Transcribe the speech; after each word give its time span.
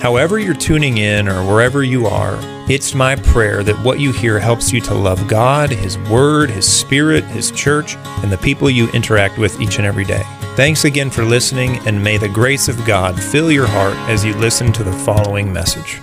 However, 0.00 0.38
you're 0.38 0.54
tuning 0.54 0.98
in 0.98 1.26
or 1.26 1.42
wherever 1.42 1.82
you 1.82 2.06
are, 2.06 2.38
it's 2.70 2.94
my 2.94 3.16
prayer 3.16 3.62
that 3.62 3.82
what 3.82 3.98
you 3.98 4.12
hear 4.12 4.38
helps 4.38 4.70
you 4.70 4.80
to 4.82 4.94
love 4.94 5.26
God, 5.26 5.70
His 5.70 5.96
Word, 6.10 6.50
His 6.50 6.70
Spirit, 6.70 7.24
His 7.24 7.50
church, 7.50 7.96
and 8.22 8.30
the 8.30 8.36
people 8.38 8.68
you 8.68 8.90
interact 8.90 9.38
with 9.38 9.58
each 9.58 9.78
and 9.78 9.86
every 9.86 10.04
day. 10.04 10.22
Thanks 10.54 10.84
again 10.84 11.10
for 11.10 11.24
listening, 11.24 11.78
and 11.86 12.04
may 12.04 12.18
the 12.18 12.28
grace 12.28 12.68
of 12.68 12.84
God 12.84 13.20
fill 13.20 13.50
your 13.50 13.66
heart 13.66 13.96
as 14.10 14.22
you 14.22 14.34
listen 14.34 14.70
to 14.74 14.84
the 14.84 14.92
following 14.92 15.50
message. 15.50 15.98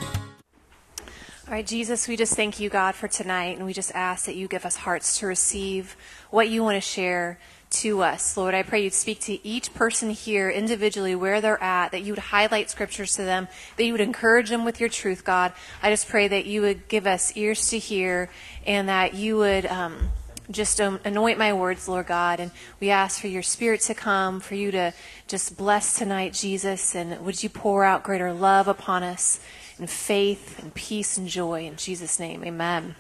All 1.48 1.54
right, 1.54 1.66
Jesus, 1.66 2.08
we 2.08 2.18
just 2.18 2.36
thank 2.36 2.60
you, 2.60 2.70
God, 2.70 2.96
for 2.96 3.08
tonight, 3.08 3.58
and 3.58 3.66
we 3.66 3.74
just 3.74 3.94
ask 3.94 4.26
that 4.26 4.36
you 4.36 4.48
give 4.48 4.66
us 4.66 4.78
hearts 4.78 5.20
to 5.20 5.28
receive 5.28 5.96
what 6.32 6.50
you 6.50 6.64
want 6.64 6.78
to 6.78 6.82
share 6.82 7.40
to 7.74 8.02
us. 8.02 8.38
Lord, 8.38 8.54
I 8.54 8.64
pray 8.64 8.84
you'd 8.84 8.94
speak 8.94 9.20
to 9.22 9.46
each 9.46 9.74
person 9.74 10.10
here 10.10 10.50
individually 10.50 11.16
where 11.16 11.42
they're 11.42 11.62
at, 11.62 11.92
that 11.92 12.04
you 12.04 12.14
would 12.14 12.20
highlight 12.20 12.70
scriptures 12.70 13.16
to 13.16 13.24
them, 13.24 13.48
that 13.78 13.84
you 13.84 13.92
would 13.92 14.02
encourage 14.02 14.50
them 14.50 14.66
with 14.66 14.80
your 14.80 14.90
truth, 14.90 15.24
God. 15.24 15.54
I 15.82 15.90
just 15.90 16.08
pray 16.08 16.28
that 16.28 16.46
you 16.46 16.62
would 16.62 16.88
give 16.88 17.08
us 17.08 17.36
ears 17.36 17.70
to 17.70 17.80
hear 17.80 18.30
and 18.66 18.90
that 18.90 19.14
you 19.14 19.38
would. 19.38 19.66
Um, 19.66 20.12
just 20.52 20.82
um, 20.82 21.00
anoint 21.06 21.38
my 21.38 21.54
words, 21.54 21.88
Lord 21.88 22.08
God. 22.08 22.40
And 22.40 22.52
we 22.80 22.90
ask 22.90 23.22
for 23.22 23.28
your 23.28 23.42
spirit 23.42 23.82
to 23.82 23.94
come, 23.94 24.40
for 24.40 24.56
you 24.56 24.72
to 24.72 24.94
just 25.28 25.58
bless 25.58 25.98
tonight, 25.98 26.34
Jesus. 26.34 26.96
And 26.96 27.26
would 27.26 27.42
you 27.44 27.50
pour 27.50 27.86
out 27.86 28.04
greater 28.04 28.34
love 28.34 28.68
upon 28.68 29.04
us 29.04 29.40
and 29.80 29.90
faith 29.90 30.60
and 30.62 30.74
peace 30.74 31.18
and 31.18 31.28
joy 31.28 31.66
in 31.66 31.78
Jesus' 31.78 32.20
name? 32.20 32.44
Amen. 32.44 32.96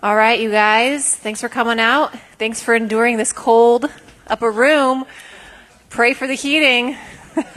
All 0.00 0.14
right, 0.14 0.38
you 0.38 0.48
guys, 0.48 1.16
thanks 1.16 1.40
for 1.40 1.48
coming 1.48 1.80
out. 1.80 2.16
Thanks 2.38 2.62
for 2.62 2.72
enduring 2.72 3.16
this 3.16 3.32
cold 3.32 3.90
upper 4.28 4.48
room. 4.48 5.04
Pray 5.90 6.14
for 6.14 6.28
the 6.28 6.34
heating. 6.34 6.96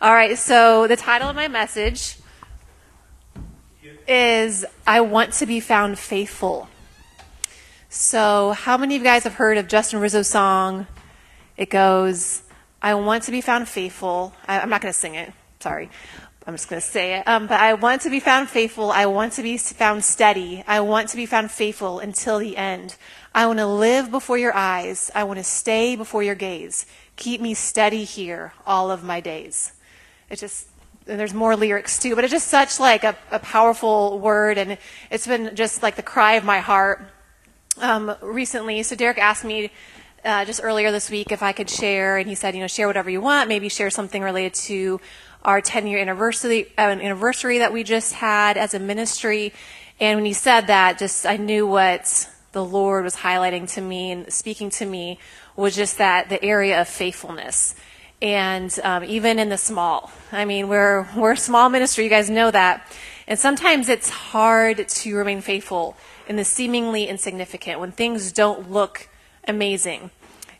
All 0.00 0.14
right, 0.14 0.38
so 0.38 0.86
the 0.86 0.94
title 0.94 1.28
of 1.28 1.34
my 1.34 1.48
message 1.48 2.18
is 4.06 4.64
I 4.86 5.00
Want 5.00 5.32
to 5.32 5.46
Be 5.46 5.58
Found 5.58 5.98
Faithful. 5.98 6.68
So, 7.88 8.52
how 8.52 8.78
many 8.78 8.94
of 8.94 9.02
you 9.02 9.04
guys 9.04 9.24
have 9.24 9.34
heard 9.34 9.58
of 9.58 9.66
Justin 9.66 9.98
Rizzo's 9.98 10.28
song? 10.28 10.86
It 11.56 11.68
goes, 11.68 12.44
I 12.80 12.94
want 12.94 13.24
to 13.24 13.32
be 13.32 13.40
found 13.40 13.66
faithful. 13.66 14.32
I, 14.46 14.60
am 14.60 14.70
not 14.70 14.82
going 14.82 14.94
to 14.94 14.98
sing 14.98 15.16
it, 15.16 15.32
sorry. 15.58 15.90
I'm 16.46 16.52
just 16.54 16.68
going 16.68 16.80
to 16.80 16.86
say 16.86 17.14
it. 17.14 17.26
Um, 17.26 17.46
but 17.46 17.58
I 17.58 17.72
want 17.72 18.02
to 18.02 18.10
be 18.10 18.20
found 18.20 18.50
faithful. 18.50 18.90
I 18.90 19.06
want 19.06 19.32
to 19.34 19.42
be 19.42 19.56
found 19.56 20.04
steady. 20.04 20.62
I 20.66 20.80
want 20.80 21.08
to 21.10 21.16
be 21.16 21.24
found 21.24 21.50
faithful 21.50 22.00
until 22.00 22.38
the 22.38 22.56
end. 22.56 22.96
I 23.34 23.46
want 23.46 23.60
to 23.60 23.66
live 23.66 24.10
before 24.10 24.36
your 24.36 24.54
eyes. 24.54 25.10
I 25.14 25.24
want 25.24 25.38
to 25.38 25.44
stay 25.44 25.96
before 25.96 26.22
your 26.22 26.34
gaze. 26.34 26.84
Keep 27.16 27.40
me 27.40 27.54
steady 27.54 28.04
here 28.04 28.52
all 28.66 28.90
of 28.90 29.02
my 29.02 29.20
days. 29.20 29.72
It 30.28 30.38
just, 30.38 30.68
and 31.06 31.18
there's 31.18 31.32
more 31.32 31.56
lyrics 31.56 31.98
too, 31.98 32.14
but 32.14 32.24
it's 32.24 32.32
just 32.32 32.48
such 32.48 32.78
like 32.78 33.04
a, 33.04 33.16
a 33.30 33.38
powerful 33.38 34.18
word, 34.18 34.58
and 34.58 34.76
it's 35.10 35.26
been 35.26 35.56
just 35.56 35.82
like 35.82 35.96
the 35.96 36.02
cry 36.02 36.34
of 36.34 36.44
my 36.44 36.60
heart 36.60 37.08
um, 37.78 38.14
recently. 38.20 38.82
So 38.82 38.96
Derek 38.96 39.18
asked 39.18 39.44
me 39.44 39.70
uh, 40.24 40.44
just 40.44 40.60
earlier 40.62 40.90
this 40.90 41.10
week 41.10 41.32
if 41.32 41.42
I 41.42 41.52
could 41.52 41.70
share, 41.70 42.16
and 42.18 42.28
he 42.28 42.34
said, 42.34 42.54
you 42.54 42.60
know, 42.60 42.66
share 42.66 42.86
whatever 42.86 43.10
you 43.10 43.20
want. 43.20 43.48
Maybe 43.48 43.68
share 43.68 43.90
something 43.90 44.22
related 44.22 44.54
to 44.54 45.00
our 45.44 45.60
10 45.60 45.86
year 45.86 45.98
anniversary, 45.98 46.72
uh, 46.78 46.82
anniversary 46.82 47.58
that 47.58 47.72
we 47.72 47.84
just 47.84 48.14
had 48.14 48.56
as 48.56 48.74
a 48.74 48.78
ministry. 48.78 49.52
And 50.00 50.18
when 50.18 50.24
he 50.24 50.32
said 50.32 50.68
that, 50.68 50.98
just 50.98 51.26
I 51.26 51.36
knew 51.36 51.66
what 51.66 52.28
the 52.52 52.64
Lord 52.64 53.04
was 53.04 53.16
highlighting 53.16 53.70
to 53.74 53.80
me 53.80 54.12
and 54.12 54.32
speaking 54.32 54.70
to 54.70 54.86
me 54.86 55.18
was 55.56 55.74
just 55.76 55.98
that 55.98 56.28
the 56.28 56.42
area 56.42 56.80
of 56.80 56.88
faithfulness. 56.88 57.74
And 58.22 58.76
um, 58.82 59.04
even 59.04 59.38
in 59.38 59.48
the 59.50 59.58
small, 59.58 60.10
I 60.32 60.44
mean, 60.44 60.68
we're 60.68 61.06
we're 61.16 61.32
a 61.32 61.36
small 61.36 61.68
ministry. 61.68 62.04
You 62.04 62.10
guys 62.10 62.30
know 62.30 62.50
that. 62.50 62.90
And 63.26 63.38
sometimes 63.38 63.88
it's 63.88 64.08
hard 64.08 64.88
to 64.88 65.16
remain 65.16 65.40
faithful 65.40 65.96
in 66.26 66.36
the 66.36 66.44
seemingly 66.44 67.06
insignificant 67.06 67.80
when 67.80 67.92
things 67.92 68.32
don't 68.32 68.70
look 68.70 69.08
amazing. 69.46 70.10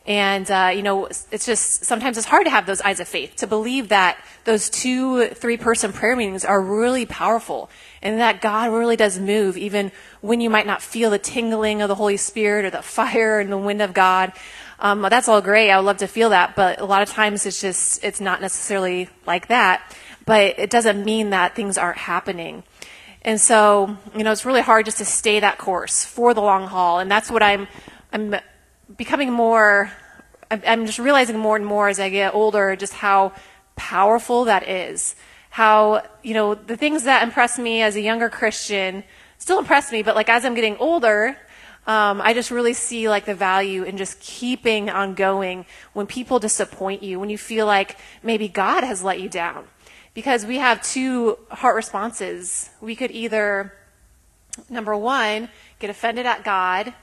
And, 0.07 0.51
uh, 0.51 0.71
you 0.75 0.83
know, 0.83 1.07
it's 1.07 1.47
just 1.47 1.85
sometimes 1.85 2.19
it's 2.19 2.27
hard 2.27 2.45
to 2.45 2.51
have 2.51 2.67
those 2.67 2.83
eyes 2.83 3.01
of 3.01 3.09
faith, 3.09 3.37
to 3.37 3.47
believe 3.47 3.89
that 3.89 4.23
those 4.45 4.69
two, 4.69 5.29
three 5.29 5.57
person 5.57 5.95
prayer 5.95 6.15
meetings 6.15 6.45
are 6.45 6.61
really 6.61 7.07
powerful 7.07 7.71
and 8.03 8.21
that 8.21 8.43
God 8.43 8.71
really 8.71 8.97
does 8.97 9.19
move 9.19 9.57
even 9.57 9.93
when 10.21 10.43
you 10.43 10.51
might 10.51 10.67
not 10.67 10.83
feel 10.83 11.09
the 11.09 11.19
tingling 11.19 11.81
of 11.81 11.89
the 11.89 11.95
Holy 11.95 12.19
Spirit 12.19 12.67
or 12.67 12.71
the 12.71 12.83
fire 12.83 13.41
and 13.41 13.51
the 13.51 13.57
wind 13.57 13.81
of 13.81 13.95
God. 13.95 14.33
Um, 14.79 15.01
that's 15.03 15.29
all 15.29 15.41
great. 15.41 15.71
I 15.71 15.79
would 15.79 15.87
love 15.87 15.99
to 15.99 16.07
feel 16.07 16.31
that. 16.31 16.55
But 16.55 16.81
a 16.81 16.85
lot 16.85 17.01
of 17.01 17.09
times 17.09 17.47
it's 17.47 17.61
just, 17.61 18.05
it's 18.05 18.21
not 18.21 18.43
necessarily 18.43 19.09
like 19.27 19.49
that. 19.49 19.97
But 20.27 20.59
it 20.59 20.69
doesn't 20.69 21.05
mean 21.05 21.31
that 21.31 21.55
things 21.55 21.79
aren't 21.79 21.99
happening. 21.99 22.63
And 23.23 23.41
so, 23.41 23.97
you 24.15 24.23
know, 24.23 24.33
it's 24.33 24.45
really 24.45 24.61
hard 24.61 24.85
just 24.85 24.99
to 24.99 25.05
stay 25.07 25.41
that 25.41 25.57
course 25.57 26.05
for 26.05 26.35
the 26.35 26.43
long 26.43 26.67
haul. 26.67 26.99
And 26.99 27.11
that's 27.11 27.31
what 27.31 27.43
I'm, 27.43 27.69
I'm 28.13 28.37
becoming 28.97 29.33
more, 29.33 29.91
I'm 30.51 30.87
just 30.87 30.99
realizing 30.99 31.39
more 31.39 31.57
and 31.57 31.67
more 31.67 31.89
as 31.89 31.99
I 31.99 32.11
get 32.11 32.35
older 32.35 32.77
just 32.77 32.93
how 32.93 33.33
powerful 33.77 34.45
that 34.45 34.69
is. 34.69 35.17
How, 35.51 36.03
you 36.23 36.35
know, 36.35 36.55
the 36.55 36.77
things 36.77 37.05
that 37.05 37.23
impress 37.23 37.59
me 37.59 37.83
as 37.83 37.97
a 37.97 38.01
younger 38.01 38.29
Christian 38.29 39.05
still 39.39 39.59
impress 39.59 39.93
me, 39.93 40.03
but 40.03 40.15
like 40.15 40.29
as 40.29 40.45
I'm 40.45 40.55
getting 40.55 40.77
older, 40.79 41.37
um, 41.87 42.21
I 42.23 42.33
just 42.33 42.51
really 42.51 42.73
see 42.73 43.09
like 43.09 43.25
the 43.25 43.35
value 43.35 43.83
in 43.83 43.97
just 43.97 44.19
keeping 44.21 44.89
on 44.91 45.15
going 45.15 45.67
when 45.93 46.07
people 46.07 46.39
disappoint 46.39 47.03
you, 47.03 47.21
when 47.21 47.31
you 47.31 47.39
feel 47.39 47.67
like 47.67 47.97
maybe 48.23 48.49
God 48.49 48.85
has 48.85 49.05
let 49.05 49.21
you 49.21 49.29
down. 49.29 49.67
Because 50.15 50.47
we 50.47 50.59
have 50.59 50.81
two 50.83 51.39
heart 51.51 51.75
responses. 51.75 52.71
We 52.81 52.95
could 52.95 53.11
either, 53.11 53.75
number 54.71 54.97
one, 54.97 55.51
get 55.79 55.91
offended 55.91 56.25
at 56.25 56.45
God 56.45 56.95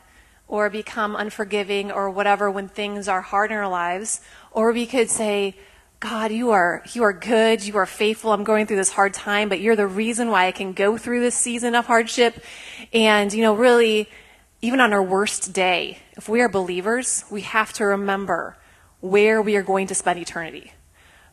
or 0.52 0.70
become 0.70 1.16
unforgiving 1.16 1.90
or 1.90 2.10
whatever 2.10 2.52
when 2.52 2.68
things 2.68 3.08
are 3.08 3.22
hard 3.22 3.52
in 3.52 3.58
our 3.58 3.70
lives. 3.70 4.20
Or 4.52 4.74
we 4.74 4.86
could 4.86 5.10
say, 5.10 5.56
God, 6.02 6.34
you 6.34 6.52
are, 6.52 6.84
you 6.92 7.04
are 7.04 7.14
good. 7.14 7.66
You 7.66 7.78
are 7.78 7.86
faithful. 7.86 8.34
I'm 8.34 8.44
going 8.44 8.68
through 8.68 8.76
this 8.76 8.92
hard 8.92 9.14
time, 9.14 9.48
but 9.48 9.62
you're 9.62 9.78
the 9.78 9.88
reason 9.88 10.30
why 10.30 10.48
I 10.48 10.52
can 10.52 10.74
go 10.74 10.98
through 10.98 11.22
this 11.22 11.36
season 11.36 11.74
of 11.74 11.86
hardship. 11.86 12.44
And, 12.92 13.32
you 13.32 13.42
know, 13.44 13.56
really, 13.56 14.10
even 14.62 14.82
on 14.82 14.92
our 14.92 15.02
worst 15.02 15.54
day, 15.54 16.00
if 16.18 16.28
we 16.28 16.42
are 16.42 16.50
believers, 16.50 17.24
we 17.32 17.42
have 17.42 17.72
to 17.74 17.86
remember 17.86 18.58
where 19.00 19.42
we 19.42 19.56
are 19.56 19.64
going 19.64 19.88
to 19.88 19.96
spend 19.96 20.20
eternity. 20.20 20.74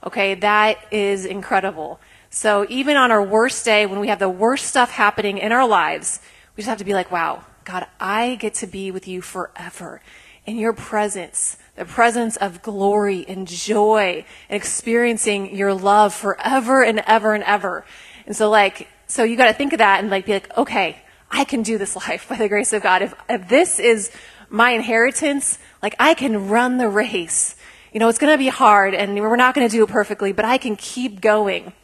Okay, 0.06 0.34
that 0.36 0.78
is 0.92 1.26
incredible. 1.26 1.98
So 2.30 2.66
even 2.68 2.96
on 2.96 3.10
our 3.10 3.22
worst 3.22 3.64
day, 3.64 3.84
when 3.84 3.98
we 3.98 4.06
have 4.08 4.20
the 4.20 4.28
worst 4.28 4.66
stuff 4.66 4.92
happening 4.92 5.38
in 5.38 5.50
our 5.50 5.66
lives, 5.66 6.20
we 6.54 6.60
just 6.60 6.68
have 6.68 6.78
to 6.78 6.84
be 6.84 6.94
like, 6.94 7.10
wow, 7.10 7.44
God, 7.68 7.86
I 8.00 8.36
get 8.36 8.54
to 8.54 8.66
be 8.66 8.90
with 8.90 9.06
you 9.06 9.20
forever 9.20 10.00
in 10.46 10.56
your 10.56 10.72
presence, 10.72 11.58
the 11.76 11.84
presence 11.84 12.38
of 12.38 12.62
glory 12.62 13.26
and 13.28 13.46
joy 13.46 14.24
and 14.48 14.56
experiencing 14.56 15.54
your 15.54 15.74
love 15.74 16.14
forever 16.14 16.82
and 16.82 17.02
ever 17.06 17.34
and 17.34 17.44
ever. 17.44 17.84
And 18.24 18.34
so 18.34 18.48
like, 18.48 18.88
so 19.06 19.22
you 19.22 19.36
got 19.36 19.48
to 19.48 19.52
think 19.52 19.74
of 19.74 19.80
that 19.80 20.00
and 20.00 20.08
like 20.08 20.24
be 20.24 20.32
like, 20.32 20.56
okay, 20.56 21.02
I 21.30 21.44
can 21.44 21.62
do 21.62 21.76
this 21.76 21.94
life 22.08 22.26
by 22.26 22.36
the 22.36 22.48
grace 22.48 22.72
of 22.72 22.82
God. 22.82 23.02
If, 23.02 23.12
if 23.28 23.48
this 23.50 23.78
is 23.78 24.10
my 24.48 24.70
inheritance, 24.70 25.58
like 25.82 25.94
I 25.98 26.14
can 26.14 26.48
run 26.48 26.78
the 26.78 26.88
race. 26.88 27.54
You 27.92 28.00
know, 28.00 28.08
it's 28.08 28.18
going 28.18 28.32
to 28.32 28.38
be 28.38 28.48
hard 28.48 28.94
and 28.94 29.14
we're 29.20 29.36
not 29.36 29.54
going 29.54 29.68
to 29.68 29.70
do 29.70 29.84
it 29.84 29.90
perfectly, 29.90 30.32
but 30.32 30.46
I 30.46 30.56
can 30.56 30.74
keep 30.74 31.20
going. 31.20 31.74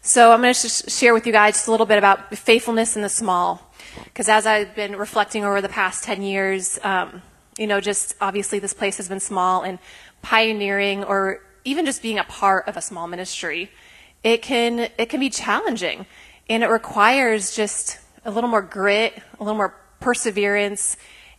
So 0.00 0.30
I'm 0.30 0.42
going 0.42 0.54
to 0.54 0.68
sh- 0.68 0.82
share 0.86 1.12
with 1.12 1.26
you 1.26 1.32
guys 1.32 1.54
just 1.54 1.66
a 1.66 1.72
little 1.72 1.86
bit 1.86 1.98
about 1.98 2.32
faithfulness 2.36 2.94
in 2.94 3.02
the 3.02 3.08
small. 3.08 3.71
Because 4.04 4.28
as 4.28 4.46
I've 4.46 4.74
been 4.74 4.96
reflecting 4.96 5.44
over 5.44 5.60
the 5.60 5.68
past 5.68 6.04
10 6.04 6.22
years, 6.22 6.78
um, 6.82 7.22
you 7.58 7.66
know, 7.66 7.80
just 7.80 8.14
obviously 8.20 8.58
this 8.58 8.72
place 8.72 8.96
has 8.96 9.08
been 9.08 9.20
small 9.20 9.62
and 9.62 9.78
pioneering 10.22 11.04
or 11.04 11.40
even 11.64 11.84
just 11.84 12.02
being 12.02 12.18
a 12.18 12.24
part 12.24 12.66
of 12.68 12.76
a 12.76 12.82
small 12.82 13.06
ministry, 13.06 13.70
it 14.24 14.42
can, 14.42 14.90
it 14.98 15.08
can 15.08 15.20
be 15.20 15.30
challenging. 15.30 16.06
And 16.48 16.62
it 16.62 16.68
requires 16.68 17.54
just 17.54 17.98
a 18.24 18.30
little 18.30 18.50
more 18.50 18.62
grit, 18.62 19.20
a 19.38 19.42
little 19.42 19.56
more 19.56 19.74
perseverance, 20.00 20.96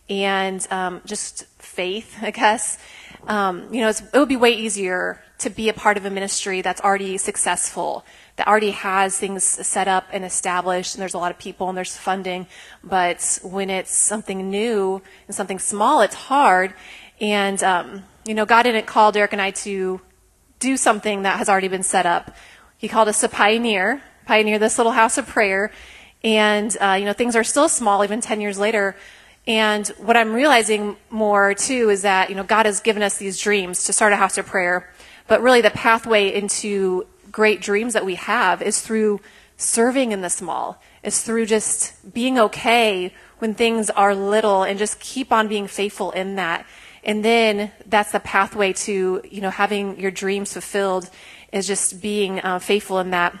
and 0.08 0.66
um, 0.70 1.00
just 1.04 1.46
faith, 1.58 2.16
I 2.22 2.30
guess. 2.30 2.78
Um, 3.26 3.72
you 3.72 3.80
know, 3.80 3.88
it 3.88 4.02
would 4.12 4.28
be 4.28 4.36
way 4.36 4.52
easier 4.52 5.22
to 5.38 5.50
be 5.50 5.68
a 5.68 5.72
part 5.72 5.96
of 5.96 6.04
a 6.04 6.10
ministry 6.10 6.62
that's 6.62 6.80
already 6.80 7.18
successful, 7.18 8.04
that 8.36 8.48
already 8.48 8.72
has 8.72 9.16
things 9.16 9.44
set 9.44 9.86
up 9.86 10.06
and 10.12 10.24
established, 10.24 10.94
and 10.94 11.02
there's 11.02 11.14
a 11.14 11.18
lot 11.18 11.30
of 11.30 11.38
people 11.38 11.68
and 11.68 11.78
there's 11.78 11.96
funding. 11.96 12.46
But 12.82 13.38
when 13.42 13.70
it's 13.70 13.94
something 13.94 14.50
new 14.50 15.02
and 15.26 15.34
something 15.34 15.58
small, 15.58 16.00
it's 16.00 16.14
hard. 16.14 16.74
And, 17.20 17.62
um, 17.62 18.04
you 18.26 18.34
know, 18.34 18.44
God 18.44 18.64
didn't 18.64 18.86
call 18.86 19.12
Derek 19.12 19.32
and 19.32 19.40
I 19.40 19.52
to 19.52 20.00
do 20.58 20.76
something 20.76 21.22
that 21.22 21.38
has 21.38 21.48
already 21.48 21.68
been 21.68 21.82
set 21.82 22.06
up. 22.06 22.34
He 22.76 22.88
called 22.88 23.08
us 23.08 23.20
to 23.20 23.28
pioneer, 23.28 24.02
pioneer 24.26 24.58
this 24.58 24.78
little 24.78 24.92
house 24.92 25.16
of 25.16 25.26
prayer. 25.26 25.70
And, 26.24 26.76
uh, 26.80 26.96
you 26.98 27.04
know, 27.04 27.12
things 27.12 27.36
are 27.36 27.44
still 27.44 27.68
small 27.68 28.02
even 28.02 28.20
10 28.20 28.40
years 28.40 28.58
later. 28.58 28.96
And 29.46 29.86
what 29.98 30.16
I'm 30.16 30.32
realizing 30.32 30.96
more 31.10 31.54
too 31.54 31.90
is 31.90 32.02
that, 32.02 32.30
you 32.30 32.34
know, 32.34 32.44
God 32.44 32.66
has 32.66 32.80
given 32.80 33.02
us 33.02 33.18
these 33.18 33.38
dreams 33.38 33.84
to 33.84 33.92
start 33.92 34.12
a 34.12 34.16
house 34.16 34.38
of 34.38 34.46
prayer. 34.46 34.90
But 35.28 35.42
really 35.42 35.60
the 35.60 35.70
pathway 35.70 36.34
into 36.34 37.06
great 37.34 37.60
dreams 37.60 37.94
that 37.94 38.06
we 38.06 38.14
have 38.14 38.62
is 38.62 38.80
through 38.80 39.20
serving 39.56 40.12
in 40.12 40.20
the 40.20 40.30
small. 40.30 40.80
It's 41.02 41.20
through 41.20 41.46
just 41.46 42.14
being 42.14 42.38
okay 42.38 43.12
when 43.40 43.54
things 43.54 43.90
are 43.90 44.14
little 44.14 44.62
and 44.62 44.78
just 44.78 45.00
keep 45.00 45.32
on 45.32 45.48
being 45.48 45.66
faithful 45.66 46.12
in 46.12 46.36
that. 46.36 46.64
And 47.02 47.24
then 47.24 47.72
that's 47.86 48.12
the 48.12 48.20
pathway 48.20 48.72
to, 48.72 49.20
you 49.28 49.40
know, 49.40 49.50
having 49.50 49.98
your 49.98 50.12
dreams 50.12 50.52
fulfilled 50.52 51.10
is 51.52 51.66
just 51.66 52.00
being 52.00 52.38
uh, 52.38 52.60
faithful 52.60 53.00
in 53.00 53.10
that. 53.10 53.36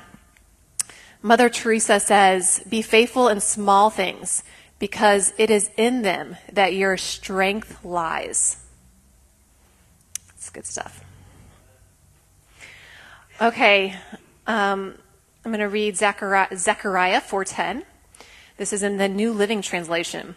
Mother 1.22 1.48
Teresa 1.48 2.00
says, 2.00 2.64
be 2.68 2.82
faithful 2.82 3.28
in 3.28 3.38
small 3.38 3.90
things 3.90 4.42
because 4.80 5.32
it 5.38 5.50
is 5.50 5.70
in 5.76 6.02
them 6.02 6.36
that 6.52 6.74
your 6.74 6.96
strength 6.96 7.84
lies. 7.84 8.56
It's 10.34 10.50
good 10.50 10.66
stuff. 10.66 11.03
Okay, 13.42 13.96
um, 14.46 14.94
I'm 15.44 15.50
going 15.50 15.58
to 15.58 15.68
read 15.68 15.96
Zechariah, 15.96 16.56
Zechariah 16.56 17.20
4:10. 17.20 17.82
This 18.58 18.72
is 18.72 18.84
in 18.84 18.96
the 18.96 19.08
New 19.08 19.32
Living 19.32 19.60
Translation. 19.60 20.36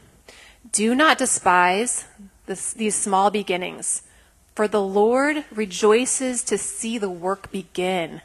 Do 0.71 0.95
not 0.95 1.19
despise 1.19 2.05
this, 2.47 2.73
these 2.73 2.95
small 2.95 3.29
beginnings, 3.29 4.01
for 4.55 4.67
the 4.67 4.81
Lord 4.81 5.45
rejoices 5.51 6.41
to 6.45 6.57
see 6.57 6.97
the 6.97 7.09
work 7.09 7.51
begin. 7.51 8.23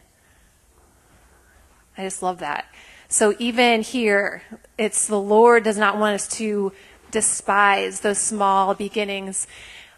I 1.99 2.05
just 2.05 2.23
love 2.23 2.39
that. 2.39 2.65
So 3.09 3.35
even 3.39 3.83
here, 3.83 4.43
it's 4.79 5.07
the 5.07 5.21
Lord 5.21 5.65
does 5.65 5.77
not 5.77 5.99
want 5.99 6.15
us 6.15 6.27
to 6.39 6.73
despise 7.11 8.01
those 8.01 8.17
small 8.17 8.73
beginnings. 8.73 9.47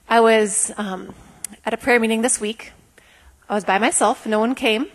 I 0.09 0.19
was 0.19 0.73
um, 0.77 1.15
at 1.65 1.73
a 1.73 1.77
prayer 1.77 2.01
meeting 2.01 2.23
this 2.23 2.41
week. 2.41 2.73
I 3.49 3.55
was 3.55 3.65
by 3.65 3.79
myself. 3.79 4.27
No 4.27 4.39
one 4.39 4.55
came. 4.55 4.87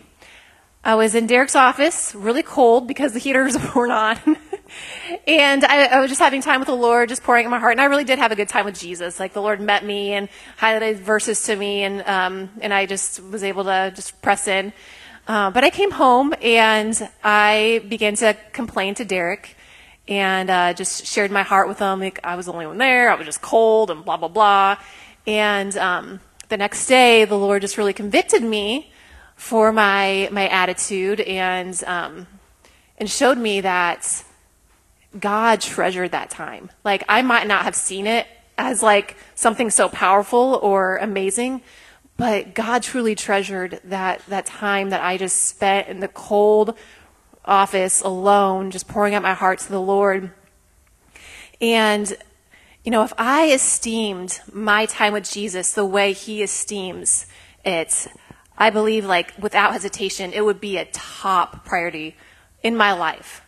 I 0.84 0.96
was 0.96 1.14
in 1.14 1.28
Derek's 1.28 1.56
office, 1.56 2.16
really 2.16 2.42
cold 2.42 2.88
because 2.88 3.14
the 3.14 3.20
heaters 3.20 3.56
weren't 3.76 3.92
on. 3.92 4.38
and 5.28 5.64
I, 5.66 5.86
I, 5.86 6.00
was 6.00 6.10
just 6.10 6.22
having 6.22 6.42
time 6.42 6.60
with 6.60 6.68
the 6.68 6.76
Lord, 6.76 7.10
just 7.10 7.22
pouring 7.22 7.46
out 7.46 7.52
my 7.52 7.60
heart. 7.60 7.74
And 7.74 7.82
I 7.82 7.86
really 7.86 8.06
did 8.06 8.18
have 8.18 8.32
a 8.32 8.36
good 8.36 8.50
time 8.50 8.66
with 8.66 8.80
Jesus. 8.80 9.20
Like 9.20 9.34
the 9.34 9.42
Lord 9.42 9.60
met 9.60 9.86
me 9.86 10.14
and 10.14 10.30
highlighted 10.58 10.96
verses 10.96 11.44
to 11.44 11.56
me, 11.56 11.84
and 11.84 12.02
um, 12.08 12.50
and 12.62 12.74
I 12.74 12.86
just 12.86 13.22
was 13.22 13.44
able 13.44 13.66
to 13.66 13.92
just 13.96 14.22
press 14.22 14.48
in. 14.48 14.74
Uh, 15.28 15.52
but 15.52 15.64
I 15.64 15.70
came 15.70 15.92
home 15.92 16.34
and 16.42 17.08
I 17.24 17.86
began 17.88 18.16
to 18.16 18.36
complain 18.52 18.96
to 18.96 19.06
Derek 19.06 19.56
and 20.08 20.50
uh, 20.50 20.74
just 20.74 21.06
shared 21.06 21.30
my 21.30 21.44
heart 21.44 21.68
with 21.68 21.78
him. 21.78 22.00
Like 22.00 22.20
I 22.24 22.36
was 22.36 22.48
the 22.48 22.54
only 22.54 22.66
one 22.66 22.80
there. 22.80 23.12
I 23.12 23.16
was 23.16 23.28
just 23.28 23.42
cold 23.42 23.92
and 23.92 24.04
blah, 24.04 24.18
blah, 24.18 24.28
blah. 24.28 24.78
And 25.28 25.78
um, 25.78 26.20
the 26.50 26.58
next 26.58 26.88
day, 26.88 27.26
the 27.26 27.38
Lord 27.38 27.62
just 27.62 27.78
really 27.78 27.94
convicted 27.94 28.44
me 28.44 28.92
for 29.36 29.72
my, 29.72 30.28
my 30.32 30.48
attitude 30.50 31.22
and, 31.22 31.82
um, 31.86 32.28
and 32.98 33.10
showed 33.10 33.38
me 33.38 33.62
that 33.62 34.24
God 35.18 35.62
treasured 35.62 36.12
that 36.12 36.30
time. 36.30 36.70
Like 36.84 37.04
I 37.08 37.22
might 37.22 37.48
not 37.48 37.64
have 37.64 37.76
seen 37.76 38.08
it 38.08 38.28
as 38.58 38.84
like 38.84 39.16
something 39.36 39.70
so 39.70 39.88
powerful 39.90 40.60
or 40.62 40.98
amazing, 40.98 41.62
but 42.18 42.54
God 42.54 42.84
truly 42.84 43.16
treasured 43.16 43.80
that, 43.86 44.22
that 44.28 44.46
time 44.46 44.90
that 44.90 45.02
I 45.02 45.18
just 45.18 45.46
spent 45.46 45.88
in 45.88 46.00
the 46.00 46.10
cold 46.10 46.78
office 47.46 48.02
alone, 48.02 48.72
just 48.72 48.88
pouring 48.88 49.16
out 49.16 49.24
my 49.24 49.34
heart 49.34 49.60
to 49.60 49.70
the 49.70 49.80
Lord. 49.80 50.32
And, 51.62 52.16
you 52.84 52.92
know, 52.92 53.04
if 53.04 53.14
I 53.18 53.52
esteemed 53.52 54.40
my 54.52 54.86
time 54.86 55.14
with 55.14 55.30
Jesus 55.30 55.74
the 55.74 55.86
way 55.86 56.14
he 56.14 56.42
esteems 56.42 57.26
it, 57.66 58.08
I 58.58 58.70
believe, 58.70 59.06
like, 59.06 59.34
without 59.38 59.74
hesitation, 59.74 60.34
it 60.34 60.44
would 60.44 60.60
be 60.60 60.78
a 60.78 60.86
top 60.86 61.66
priority 61.66 62.16
in 62.64 62.76
my 62.76 62.94
life. 62.94 63.42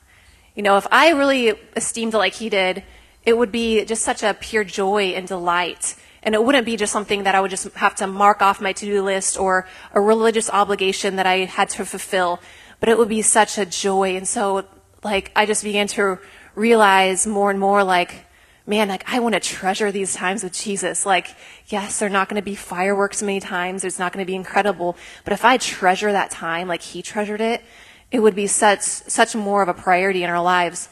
You 0.56 0.64
know, 0.64 0.78
if 0.78 0.88
I 0.92 1.12
really 1.12 1.50
esteemed 1.76 2.14
it 2.14 2.18
like 2.18 2.34
he 2.36 2.50
did, 2.50 2.84
it 3.26 3.38
would 3.38 3.52
be 3.52 3.86
just 3.86 4.04
such 4.04 4.24
a 4.24 4.34
pure 4.34 4.64
joy 4.64 5.14
and 5.16 5.28
delight 5.28 5.96
and 6.24 6.36
it 6.36 6.44
wouldn't 6.44 6.66
be 6.66 6.78
just 6.78 6.94
something 6.94 7.24
that 7.24 7.34
I 7.34 7.42
would 7.42 7.52
just 7.52 7.72
have 7.74 7.96
to 7.96 8.08
mark 8.08 8.42
off 8.42 8.62
my 8.62 8.74
to-do 8.74 9.02
list 9.02 9.40
or 9.40 9.68
a 9.94 10.00
religious 10.00 10.50
obligation 10.50 11.16
that 11.16 11.26
I 11.26 11.46
had 11.46 11.70
to 11.72 11.86
fulfill, 11.86 12.40
but 12.80 12.90
it 12.90 12.98
would 12.98 13.10
be 13.10 13.22
such 13.22 13.58
a 13.58 13.66
joy. 13.66 14.16
And 14.16 14.28
so, 14.28 14.66
like, 15.04 15.32
I 15.36 15.46
just 15.46 15.64
began 15.64 15.88
to 15.88 16.20
realize 16.54 17.26
more 17.26 17.50
and 17.50 17.60
more, 17.60 17.84
like, 17.84 18.26
man, 18.72 18.88
like, 18.88 19.04
I 19.06 19.20
want 19.20 19.34
to 19.34 19.42
treasure 19.42 19.92
these 19.92 20.16
times 20.16 20.44
with 20.44 20.54
Jesus. 20.54 21.06
Like, 21.06 21.36
yes, 21.68 22.00
they're 22.00 22.08
not 22.08 22.30
going 22.30 22.42
to 22.42 22.46
be 22.46 22.56
fireworks 22.56 23.22
many 23.22 23.42
times. 23.42 23.84
It's 23.84 24.00
not 24.00 24.14
going 24.14 24.26
to 24.26 24.28
be 24.28 24.34
incredible. 24.34 24.96
But 25.26 25.34
if 25.34 25.44
I 25.44 25.58
treasure 25.58 26.12
that 26.14 26.32
time 26.32 26.70
like 26.70 26.82
he 26.82 27.02
treasured 27.02 27.42
it, 27.42 27.62
it 28.12 28.22
would 28.22 28.34
be 28.34 28.48
such, 28.48 28.80
such 28.82 29.36
more 29.36 29.62
of 29.62 29.68
a 29.68 29.74
priority 29.74 30.24
in 30.24 30.30
our 30.30 30.42
lives. 30.42 30.88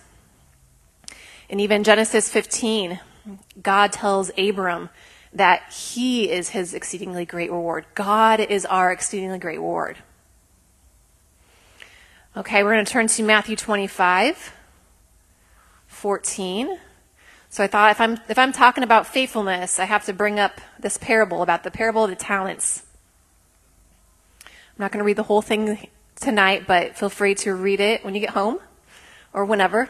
And 1.49 1.61
even 1.61 1.85
Genesis 1.85 2.29
15, 2.29 2.99
God 3.63 3.93
tells 3.93 4.29
Abram 4.37 4.89
that 5.31 5.71
He 5.71 6.29
is 6.29 6.49
His 6.49 6.73
exceedingly 6.73 7.25
great 7.25 7.49
reward. 7.49 7.85
God 7.95 8.41
is 8.41 8.65
our 8.65 8.91
exceedingly 8.91 9.39
great 9.39 9.57
reward. 9.57 9.97
Okay, 12.35 12.61
we're 12.61 12.73
going 12.73 12.85
to 12.85 12.91
turn 12.91 13.07
to 13.07 13.23
Matthew 13.23 13.55
25, 13.55 14.53
14. 15.87 16.77
So 17.51 17.63
I 17.63 17.67
thought 17.67 17.89
if 17.91 17.99
I'm, 17.99 18.19
if 18.29 18.37
I'm 18.37 18.51
talking 18.51 18.83
about 18.83 19.07
faithfulness, 19.07 19.79
I 19.79 19.85
have 19.85 20.05
to 20.05 20.13
bring 20.13 20.39
up 20.39 20.61
this 20.79 20.97
parable 20.97 21.41
about 21.41 21.63
the 21.63 21.71
parable 21.71 22.03
of 22.03 22.11
the 22.11 22.15
talents. 22.15 22.83
I'm 24.45 24.51
not 24.77 24.91
going 24.91 24.99
to 24.99 25.03
read 25.05 25.17
the 25.17 25.23
whole 25.23 25.41
thing 25.41 25.87
tonight, 26.15 26.65
but 26.67 26.95
feel 26.95 27.09
free 27.09 27.33
to 27.35 27.55
read 27.55 27.79
it 27.79 28.05
when 28.05 28.13
you 28.13 28.21
get 28.21 28.29
home 28.29 28.59
or 29.33 29.45
whenever. 29.45 29.89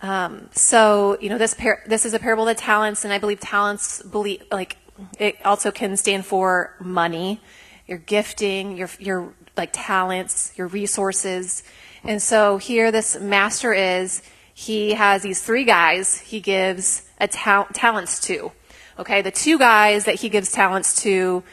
Um, 0.00 0.48
so, 0.52 1.18
you 1.20 1.28
know, 1.28 1.38
this 1.38 1.52
par- 1.54 1.82
this 1.86 2.06
is 2.06 2.14
a 2.14 2.18
parable 2.18 2.48
of 2.48 2.56
the 2.56 2.60
talents, 2.60 3.04
and 3.04 3.12
I 3.12 3.18
believe 3.18 3.40
talents 3.40 4.02
believe 4.02 4.42
like 4.50 4.76
it 5.18 5.36
also 5.44 5.70
can 5.70 5.96
stand 5.96 6.24
for 6.24 6.74
money, 6.80 7.40
your 7.86 7.98
gifting, 7.98 8.76
your 8.76 8.88
your 8.98 9.34
like 9.56 9.70
talents, 9.72 10.52
your 10.56 10.68
resources. 10.68 11.62
And 12.04 12.22
so 12.22 12.58
here, 12.58 12.92
this 12.92 13.18
master 13.18 13.74
is 13.74 14.22
he 14.58 14.94
has 14.94 15.22
these 15.22 15.40
three 15.40 15.62
guys 15.62 16.18
he 16.18 16.40
gives 16.40 17.04
ta- 17.30 17.68
talents 17.72 18.18
to. 18.18 18.50
Okay, 18.98 19.22
the 19.22 19.30
two 19.30 19.56
guys 19.56 20.06
that 20.06 20.16
he 20.16 20.28
gives 20.28 20.50
talents 20.50 21.00
to 21.02 21.44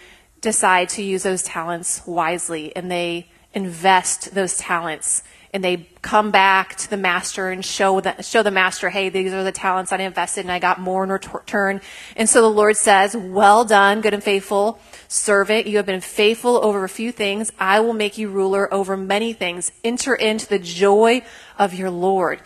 decide 0.42 0.90
to 0.90 1.04
use 1.04 1.22
those 1.22 1.44
talents 1.44 2.02
wisely, 2.08 2.76
and 2.76 2.90
they 2.90 3.28
invest 3.54 4.34
those 4.34 4.58
talents 4.58 5.22
and 5.54 5.64
they 5.64 5.88
come 6.02 6.32
back 6.32 6.76
to 6.78 6.90
the 6.90 6.98
master 6.98 7.52
and 7.52 7.64
show 7.64 8.02
the, 8.02 8.22
show 8.24 8.42
the 8.42 8.52
master, 8.52 8.90
hey, 8.90 9.10
these 9.10 9.32
are 9.32 9.44
the 9.44 9.52
talents 9.52 9.94
I 9.94 9.98
invested 10.00 10.42
and 10.42 10.52
I 10.52 10.58
got 10.58 10.82
more 10.82 11.04
in 11.04 11.12
return. 11.12 11.82
And 12.18 12.28
so 12.28 12.42
the 12.42 12.50
Lord 12.50 12.76
says, 12.76 13.16
well 13.16 13.64
done, 13.64 14.02
good 14.02 14.16
and 14.16 14.24
faithful 14.24 14.80
servant. 15.08 15.68
You 15.68 15.78
have 15.78 15.86
been 15.86 16.02
faithful 16.02 16.60
over 16.66 16.84
a 16.84 16.90
few 16.90 17.12
things. 17.14 17.52
I 17.58 17.80
will 17.80 17.94
make 17.94 18.18
you 18.18 18.30
ruler 18.30 18.74
over 18.74 18.98
many 18.98 19.32
things. 19.32 19.72
Enter 19.84 20.16
into 20.16 20.48
the 20.48 20.60
joy 20.60 21.22
of 21.58 21.74
your 21.74 21.92
Lord. 21.92 22.42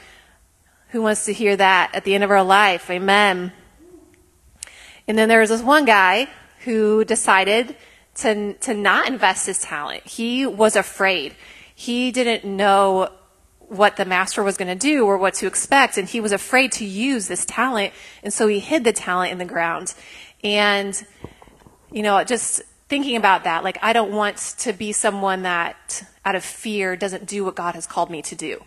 Who 0.90 1.02
wants 1.02 1.26
to 1.26 1.34
hear 1.34 1.56
that 1.56 1.92
at 1.94 2.04
the 2.04 2.16
end 2.16 2.24
of 2.24 2.32
our 2.32 2.44
life? 2.44 2.90
Amen. 2.90 3.52
And 5.08 5.18
then 5.18 5.30
there 5.30 5.40
was 5.40 5.50
this 5.50 5.62
one 5.62 5.86
guy 5.86 6.28
who 6.66 7.06
decided 7.06 7.76
to, 8.16 8.54
to 8.54 8.74
not 8.74 9.08
invest 9.08 9.46
his 9.46 9.60
talent. 9.60 10.06
He 10.06 10.46
was 10.46 10.76
afraid 10.76 11.36
he 11.74 12.12
didn't 12.12 12.44
know 12.44 13.10
what 13.60 13.98
the 13.98 14.06
master 14.06 14.44
was 14.44 14.58
going 14.58 14.68
to 14.68 14.76
do 14.76 15.06
or 15.06 15.18
what 15.18 15.36
to 15.36 15.48
expect, 15.48 15.98
and 15.98 16.10
he 16.10 16.20
was 16.20 16.32
afraid 16.32 16.72
to 16.74 16.86
use 16.86 17.28
this 17.28 17.46
talent, 17.46 17.94
and 18.24 18.34
so 18.34 18.48
he 18.48 18.60
hid 18.60 18.84
the 18.84 18.92
talent 18.92 19.32
in 19.32 19.38
the 19.38 19.46
ground. 19.46 19.94
And, 20.44 21.02
you 21.92 22.02
know, 22.02 22.24
just 22.24 22.64
thinking 22.88 23.16
about 23.16 23.44
that, 23.44 23.64
like, 23.64 23.78
I 23.84 23.94
don't 23.94 24.12
want 24.12 24.38
to 24.60 24.74
be 24.74 24.92
someone 24.92 25.44
that, 25.44 26.04
out 26.26 26.36
of 26.36 26.44
fear, 26.44 26.96
doesn't 26.96 27.28
do 27.28 27.46
what 27.46 27.56
God 27.56 27.76
has 27.76 27.86
called 27.86 28.10
me 28.10 28.24
to 28.24 28.36
do. 28.36 28.64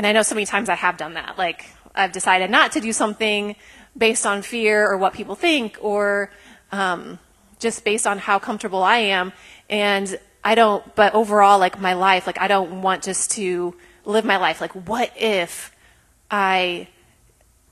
And 0.00 0.06
I 0.06 0.12
know 0.12 0.22
so 0.22 0.34
many 0.34 0.46
times 0.46 0.70
I 0.70 0.76
have 0.76 0.96
done 0.96 1.12
that. 1.12 1.36
Like, 1.36 1.66
I've 1.94 2.10
decided 2.10 2.50
not 2.50 2.72
to 2.72 2.80
do 2.80 2.90
something 2.90 3.54
based 3.94 4.24
on 4.24 4.40
fear 4.40 4.90
or 4.90 4.96
what 4.96 5.12
people 5.12 5.34
think 5.34 5.76
or, 5.82 6.30
um, 6.72 7.18
just 7.58 7.84
based 7.84 8.06
on 8.06 8.16
how 8.16 8.38
comfortable 8.38 8.82
I 8.82 8.96
am. 8.96 9.34
And 9.68 10.18
I 10.42 10.54
don't, 10.54 10.94
but 10.94 11.12
overall, 11.12 11.58
like 11.58 11.78
my 11.78 11.92
life, 11.92 12.26
like 12.26 12.40
I 12.40 12.48
don't 12.48 12.80
want 12.80 13.02
just 13.02 13.32
to 13.32 13.76
live 14.06 14.24
my 14.24 14.38
life. 14.38 14.62
Like, 14.62 14.72
what 14.72 15.12
if 15.18 15.70
I, 16.30 16.88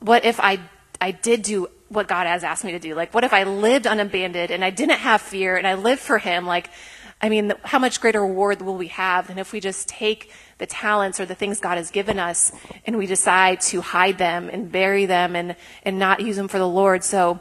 what 0.00 0.26
if 0.26 0.38
I, 0.38 0.60
I 1.00 1.12
did 1.12 1.40
do 1.40 1.68
what 1.88 2.08
God 2.08 2.26
has 2.26 2.44
asked 2.44 2.62
me 2.62 2.72
to 2.72 2.78
do? 2.78 2.94
Like, 2.94 3.14
what 3.14 3.24
if 3.24 3.32
I 3.32 3.44
lived 3.44 3.86
unabandoned 3.86 4.50
and 4.50 4.62
I 4.62 4.68
didn't 4.68 4.98
have 4.98 5.22
fear 5.22 5.56
and 5.56 5.66
I 5.66 5.76
lived 5.76 6.02
for 6.02 6.18
Him? 6.18 6.44
Like, 6.44 6.68
I 7.20 7.28
mean, 7.28 7.52
how 7.64 7.80
much 7.80 8.00
greater 8.00 8.20
reward 8.20 8.62
will 8.62 8.76
we 8.76 8.88
have 8.88 9.26
than 9.26 9.38
if 9.38 9.52
we 9.52 9.58
just 9.58 9.88
take 9.88 10.32
the 10.58 10.66
talents 10.66 11.18
or 11.18 11.26
the 11.26 11.34
things 11.34 11.58
God 11.58 11.76
has 11.76 11.90
given 11.90 12.18
us 12.18 12.52
and 12.86 12.96
we 12.96 13.06
decide 13.06 13.60
to 13.62 13.80
hide 13.80 14.18
them 14.18 14.48
and 14.48 14.70
bury 14.70 15.04
them 15.06 15.34
and, 15.34 15.56
and 15.82 15.98
not 15.98 16.20
use 16.20 16.36
them 16.36 16.46
for 16.46 16.58
the 16.58 16.68
Lord? 16.68 17.02
So 17.02 17.40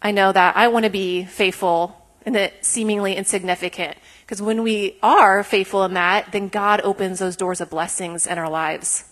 I 0.00 0.10
know 0.10 0.32
that 0.32 0.56
I 0.56 0.66
want 0.68 0.86
to 0.86 0.90
be 0.90 1.24
faithful 1.24 1.96
in 2.26 2.32
the 2.32 2.52
seemingly 2.62 3.14
insignificant. 3.14 3.96
Because 4.22 4.42
when 4.42 4.62
we 4.62 4.98
are 5.02 5.44
faithful 5.44 5.84
in 5.84 5.94
that, 5.94 6.32
then 6.32 6.48
God 6.48 6.80
opens 6.82 7.20
those 7.20 7.36
doors 7.36 7.60
of 7.60 7.70
blessings 7.70 8.26
in 8.26 8.38
our 8.38 8.50
lives. 8.50 9.04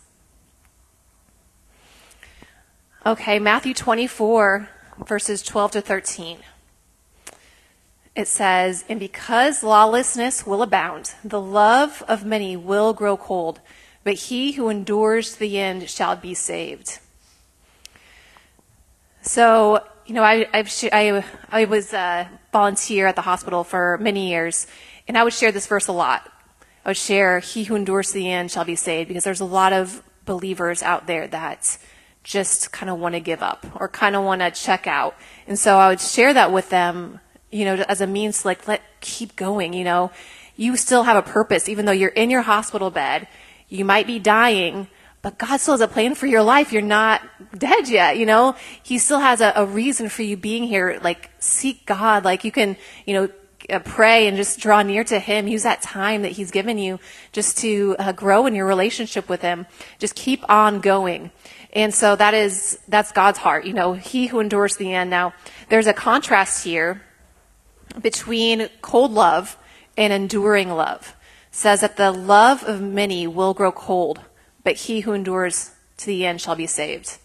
Okay, 3.06 3.38
Matthew 3.38 3.74
24, 3.74 4.68
verses 5.06 5.42
12 5.42 5.70
to 5.72 5.80
13 5.80 6.38
it 8.20 8.28
says, 8.28 8.84
And 8.88 9.00
because 9.00 9.62
lawlessness 9.62 10.46
will 10.46 10.62
abound, 10.62 11.14
the 11.24 11.40
love 11.40 12.04
of 12.06 12.24
many 12.24 12.56
will 12.56 12.92
grow 12.92 13.16
cold, 13.16 13.60
but 14.04 14.14
he 14.14 14.52
who 14.52 14.68
endures 14.68 15.32
to 15.32 15.40
the 15.40 15.58
end 15.58 15.90
shall 15.90 16.14
be 16.16 16.34
saved. 16.34 16.98
So, 19.22 19.84
you 20.06 20.14
know, 20.14 20.22
I, 20.22 20.46
I, 20.52 21.24
I 21.50 21.64
was 21.64 21.92
a 21.92 22.28
volunteer 22.52 23.06
at 23.06 23.16
the 23.16 23.22
hospital 23.22 23.64
for 23.64 23.98
many 23.98 24.30
years, 24.30 24.66
and 25.08 25.18
I 25.18 25.24
would 25.24 25.32
share 25.32 25.52
this 25.52 25.66
verse 25.66 25.88
a 25.88 25.92
lot. 25.92 26.30
I 26.84 26.90
would 26.90 26.96
share, 26.96 27.40
He 27.40 27.64
who 27.64 27.74
endures 27.74 28.08
to 28.08 28.14
the 28.14 28.30
end 28.30 28.50
shall 28.50 28.64
be 28.64 28.76
saved, 28.76 29.08
because 29.08 29.24
there's 29.24 29.40
a 29.40 29.44
lot 29.44 29.72
of 29.72 30.02
believers 30.24 30.82
out 30.82 31.06
there 31.06 31.26
that 31.28 31.78
just 32.22 32.70
kind 32.70 32.90
of 32.90 32.98
want 32.98 33.14
to 33.14 33.20
give 33.20 33.42
up 33.42 33.66
or 33.80 33.88
kind 33.88 34.14
of 34.14 34.24
want 34.24 34.40
to 34.42 34.50
check 34.50 34.86
out. 34.86 35.16
And 35.46 35.58
so 35.58 35.78
I 35.78 35.88
would 35.88 36.00
share 36.00 36.34
that 36.34 36.52
with 36.52 36.68
them 36.68 37.20
you 37.50 37.64
know, 37.64 37.76
as 37.88 38.00
a 38.00 38.07
means 38.07 38.42
to 38.42 38.49
like, 38.49 38.69
let, 38.69 38.83
keep 39.00 39.37
going, 39.37 39.73
you 39.73 39.85
know. 39.85 40.11
You 40.57 40.76
still 40.76 41.04
have 41.04 41.16
a 41.16 41.23
purpose, 41.23 41.69
even 41.69 41.87
though 41.87 41.92
you're 41.92 42.11
in 42.11 42.30
your 42.30 42.42
hospital 42.42 42.90
bed. 42.90 43.26
You 43.69 43.85
might 43.85 44.07
be 44.07 44.19
dying, 44.19 44.88
but 45.23 45.38
God 45.38 45.59
still 45.59 45.75
has 45.75 45.80
a 45.80 45.88
plan 45.88 46.14
for 46.14 46.26
your 46.26 46.42
life. 46.42 46.73
You're 46.73 46.83
not 46.83 47.23
dead 47.57 47.88
yet, 47.88 48.19
you 48.19 48.26
know. 48.26 48.57
He 48.83 48.99
still 48.99 49.21
has 49.21 49.40
a, 49.40 49.52
a 49.57 49.64
reason 49.64 50.09
for 50.09 50.23
you 50.23 50.37
being 50.37 50.64
here. 50.64 50.99
Like, 51.02 51.30
seek 51.38 51.87
God. 51.87 52.25
Like, 52.25 52.45
you 52.45 52.52
can, 52.52 52.76
you 53.07 53.14
know, 53.14 53.28
uh, 53.69 53.78
pray 53.80 54.26
and 54.26 54.37
just 54.37 54.59
draw 54.59 54.83
near 54.83 55.04
to 55.04 55.19
Him. 55.19 55.47
Use 55.47 55.62
that 55.62 55.83
time 55.83 56.23
that 56.23 56.33
He's 56.33 56.50
given 56.50 56.78
you 56.78 56.99
just 57.33 57.59
to 57.59 57.97
uh, 57.99 58.12
grow 58.12 58.47
in 58.47 58.54
your 58.54 58.66
relationship 58.66 59.28
with 59.28 59.42
Him. 59.42 59.66
Just 59.99 60.14
keep 60.14 60.45
on 60.50 60.80
going. 60.80 61.30
And 61.73 61.95
so 61.95 62.16
that 62.16 62.35
is, 62.35 62.78
that's 62.88 63.12
God's 63.12 63.38
heart, 63.38 63.64
you 63.64 63.73
know, 63.73 63.92
He 63.92 64.26
who 64.26 64.40
endures 64.40 64.76
the 64.76 64.92
end. 64.92 65.11
Now, 65.11 65.35
there's 65.69 65.87
a 65.87 65.92
contrast 65.92 66.64
here 66.64 67.02
between 68.00 68.68
cold 68.82 69.12
love 69.12 69.56
and 69.97 70.12
enduring 70.12 70.70
love 70.70 71.16
says 71.50 71.80
that 71.80 71.97
the 71.97 72.11
love 72.11 72.62
of 72.64 72.80
many 72.80 73.26
will 73.26 73.54
grow 73.54 73.73
cold, 73.73 74.20
but 74.62 74.76
he 74.76 75.00
who 75.00 75.12
endures 75.12 75.73
to 75.97 76.06
the 76.06 76.25
end 76.25 76.40
shall 76.40 76.56
be 76.56 76.66
saved. 76.66 77.18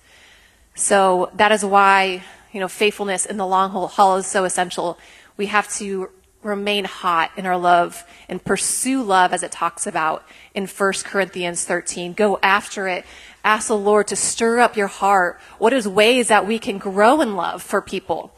So 0.74 1.30
that 1.36 1.52
is 1.52 1.64
why, 1.64 2.24
you 2.52 2.60
know, 2.60 2.68
faithfulness 2.68 3.26
in 3.26 3.38
the 3.38 3.46
long 3.46 3.72
haul 3.72 4.18
is 4.18 4.28
so 4.28 4.44
essential. 4.44 4.98
We 5.38 5.46
have 5.48 5.72
to 5.76 6.10
remain 6.44 6.86
hot 6.86 7.32
in 7.38 7.46
our 7.46 7.58
love 7.58 8.04
and 8.30 8.44
pursue 8.44 9.02
love 9.02 9.34
as 9.34 9.42
it 9.42 9.52
talks 9.52 9.88
about 9.88 10.26
in 10.54 10.68
1 10.68 10.94
Corinthians 11.04 11.66
13. 11.66 12.14
Go 12.14 12.38
after 12.44 12.88
it. 12.88 13.06
Ask 13.44 13.68
the 13.68 13.78
Lord 13.78 14.08
to 14.08 14.16
stir 14.16 14.60
up 14.60 14.78
your 14.78 14.88
heart. 14.88 15.40
What 15.58 15.74
is 15.74 15.88
ways 15.88 16.28
that 16.28 16.48
we 16.48 16.60
can 16.60 16.78
grow 16.78 17.22
in 17.22 17.36
love 17.36 17.64
for 17.64 17.82
people? 17.82 18.35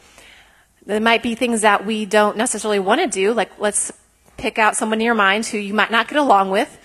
There 0.88 1.02
might 1.02 1.22
be 1.22 1.36
things 1.36 1.62
that 1.62 1.86
we 1.86 2.06
don't 2.06 2.38
necessarily 2.38 2.80
want 2.80 3.02
to 3.02 3.08
do, 3.08 3.34
like 3.34 3.60
let's 3.60 3.92
pick 4.38 4.58
out 4.58 4.78
someone 4.78 5.02
in 5.02 5.06
your 5.06 5.16
mind 5.16 5.46
who 5.46 5.58
you 5.58 5.74
might 5.74 5.92
not 5.92 6.08
get 6.08 6.18
along 6.18 6.50
with. 6.50 6.80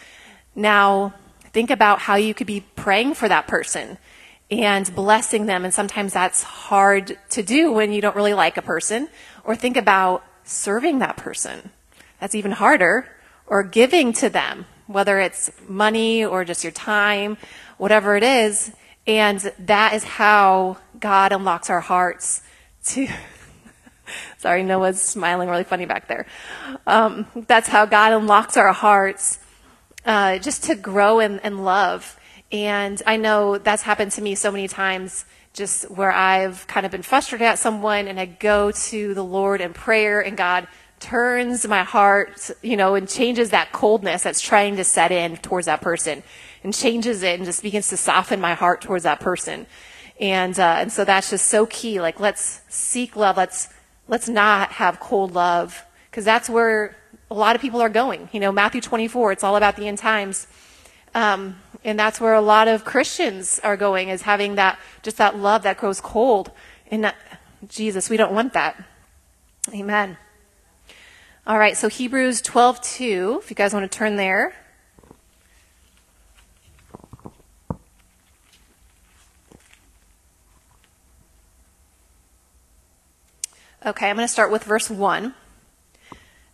Now, 0.56 1.14
think 1.52 1.70
about 1.70 2.00
how 2.00 2.16
you 2.16 2.34
could 2.34 2.48
be 2.48 2.64
praying 2.74 3.14
for 3.14 3.28
that 3.28 3.46
person 3.46 3.98
and 4.50 4.92
blessing 4.96 5.46
them. 5.46 5.64
And 5.64 5.72
sometimes 5.72 6.12
that's 6.12 6.42
hard 6.42 7.16
to 7.30 7.44
do 7.44 7.70
when 7.70 7.92
you 7.92 8.00
don't 8.00 8.16
really 8.16 8.34
like 8.34 8.56
a 8.56 8.62
person. 8.62 9.08
Or 9.44 9.54
think 9.54 9.76
about 9.76 10.24
serving 10.42 10.98
that 10.98 11.16
person. 11.16 11.70
That's 12.18 12.34
even 12.34 12.50
harder. 12.50 13.08
Or 13.46 13.62
giving 13.62 14.12
to 14.14 14.28
them, 14.28 14.66
whether 14.88 15.20
it's 15.20 15.52
money 15.68 16.24
or 16.24 16.44
just 16.44 16.64
your 16.64 16.72
time, 16.72 17.36
whatever 17.78 18.16
it 18.16 18.24
is. 18.24 18.72
And 19.06 19.38
that 19.60 19.94
is 19.94 20.02
how 20.02 20.78
God 20.98 21.30
unlocks 21.30 21.70
our 21.70 21.80
hearts 21.80 22.42
to 22.86 23.06
Sorry, 24.38 24.62
Noah's 24.62 25.00
smiling 25.00 25.48
really 25.48 25.64
funny 25.64 25.86
back 25.86 26.08
there. 26.08 26.26
Um, 26.86 27.26
that's 27.46 27.68
how 27.68 27.86
God 27.86 28.12
unlocks 28.12 28.56
our 28.56 28.72
hearts 28.72 29.38
uh, 30.04 30.38
just 30.38 30.64
to 30.64 30.74
grow 30.74 31.20
in, 31.20 31.38
in 31.40 31.64
love. 31.64 32.18
And 32.50 33.00
I 33.06 33.16
know 33.16 33.58
that's 33.58 33.82
happened 33.82 34.12
to 34.12 34.22
me 34.22 34.34
so 34.34 34.50
many 34.50 34.68
times, 34.68 35.24
just 35.52 35.90
where 35.90 36.12
I've 36.12 36.66
kind 36.66 36.84
of 36.84 36.92
been 36.92 37.02
frustrated 37.02 37.46
at 37.46 37.58
someone 37.58 38.08
and 38.08 38.20
I 38.20 38.26
go 38.26 38.70
to 38.70 39.14
the 39.14 39.24
Lord 39.24 39.60
in 39.60 39.72
prayer 39.72 40.20
and 40.20 40.36
God 40.36 40.66
turns 41.00 41.66
my 41.66 41.82
heart, 41.82 42.50
you 42.62 42.76
know, 42.76 42.94
and 42.94 43.08
changes 43.08 43.50
that 43.50 43.72
coldness 43.72 44.22
that's 44.22 44.40
trying 44.40 44.76
to 44.76 44.84
set 44.84 45.10
in 45.10 45.36
towards 45.38 45.66
that 45.66 45.80
person 45.80 46.22
and 46.62 46.72
changes 46.72 47.22
it 47.22 47.38
and 47.38 47.44
just 47.44 47.62
begins 47.62 47.88
to 47.88 47.96
soften 47.96 48.40
my 48.40 48.54
heart 48.54 48.80
towards 48.80 49.04
that 49.04 49.18
person. 49.18 49.66
And, 50.20 50.58
uh, 50.58 50.76
and 50.78 50.92
so 50.92 51.04
that's 51.04 51.30
just 51.30 51.46
so 51.46 51.66
key. 51.66 52.00
Like, 52.00 52.20
let's 52.20 52.60
seek 52.68 53.16
love. 53.16 53.36
Let's 53.36 53.68
let's 54.08 54.28
not 54.28 54.72
have 54.72 55.00
cold 55.00 55.32
love 55.32 55.84
because 56.10 56.24
that's 56.24 56.48
where 56.48 56.96
a 57.30 57.34
lot 57.34 57.56
of 57.56 57.62
people 57.62 57.80
are 57.80 57.88
going. 57.88 58.28
You 58.32 58.40
know, 58.40 58.52
Matthew 58.52 58.80
24, 58.80 59.32
it's 59.32 59.44
all 59.44 59.56
about 59.56 59.76
the 59.76 59.88
end 59.88 59.98
times. 59.98 60.46
Um, 61.14 61.56
and 61.84 61.98
that's 61.98 62.20
where 62.20 62.34
a 62.34 62.40
lot 62.40 62.68
of 62.68 62.84
Christians 62.84 63.60
are 63.64 63.76
going 63.76 64.08
is 64.08 64.22
having 64.22 64.54
that, 64.56 64.78
just 65.02 65.16
that 65.16 65.36
love 65.36 65.62
that 65.62 65.78
grows 65.78 66.00
cold. 66.00 66.50
And 66.90 67.04
that, 67.04 67.16
Jesus, 67.68 68.10
we 68.10 68.16
don't 68.16 68.32
want 68.32 68.52
that. 68.52 68.82
Amen. 69.72 70.18
All 71.46 71.58
right, 71.58 71.76
so 71.76 71.88
Hebrews 71.88 72.42
12:2, 72.42 73.40
if 73.40 73.50
you 73.50 73.56
guys 73.56 73.74
want 73.74 73.90
to 73.90 73.98
turn 73.98 74.16
there. 74.16 74.54
Okay, 83.84 84.08
I'm 84.08 84.14
going 84.14 84.28
to 84.28 84.32
start 84.32 84.52
with 84.52 84.62
verse 84.62 84.88
1. 84.88 85.34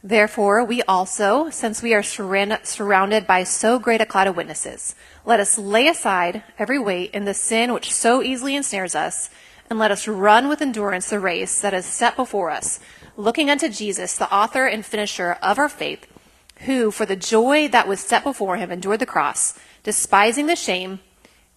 Therefore, 0.03 0.65
we 0.65 0.81
also, 0.85 1.51
since 1.51 1.83
we 1.83 1.93
are 1.93 2.03
surrounded 2.03 3.27
by 3.27 3.45
so 3.45 3.79
great 3.79 4.01
a 4.01 4.07
cloud 4.07 4.29
of 4.29 4.37
witnesses, 4.37 4.95
let 5.27 5.39
us 5.39 5.59
lay 5.59 5.89
aside 5.89 6.43
every 6.59 6.79
weight 6.79 7.11
and 7.13 7.29
the 7.29 7.35
sin 7.35 7.75
which 7.75 7.93
so 7.93 8.23
easily 8.23 8.57
ensnares 8.57 8.95
us, 8.95 9.29
and 9.69 9.79
let 9.79 9.91
us 9.91 10.09
run 10.09 10.49
with 10.49 10.63
endurance 10.63 11.11
the 11.11 11.21
race 11.21 11.61
that 11.61 11.75
is 11.75 11.85
set 11.85 12.17
before 12.17 12.51
us, 12.51 12.81
looking 13.15 13.51
unto 13.51 13.69
Jesus, 13.69 14.17
the 14.17 14.33
author 14.33 14.65
and 14.65 14.87
finisher 14.87 15.33
of 15.43 15.59
our 15.59 15.69
faith, 15.69 16.07
who, 16.61 16.91
for 16.91 17.05
the 17.05 17.15
joy 17.15 17.69
that 17.69 17.87
was 17.87 18.01
set 18.01 18.25
before 18.25 18.57
him, 18.57 18.71
endured 18.71 19.01
the 19.01 19.05
cross, 19.05 19.53
despising 19.83 20.47
the 20.47 20.57
shame, 20.57 21.01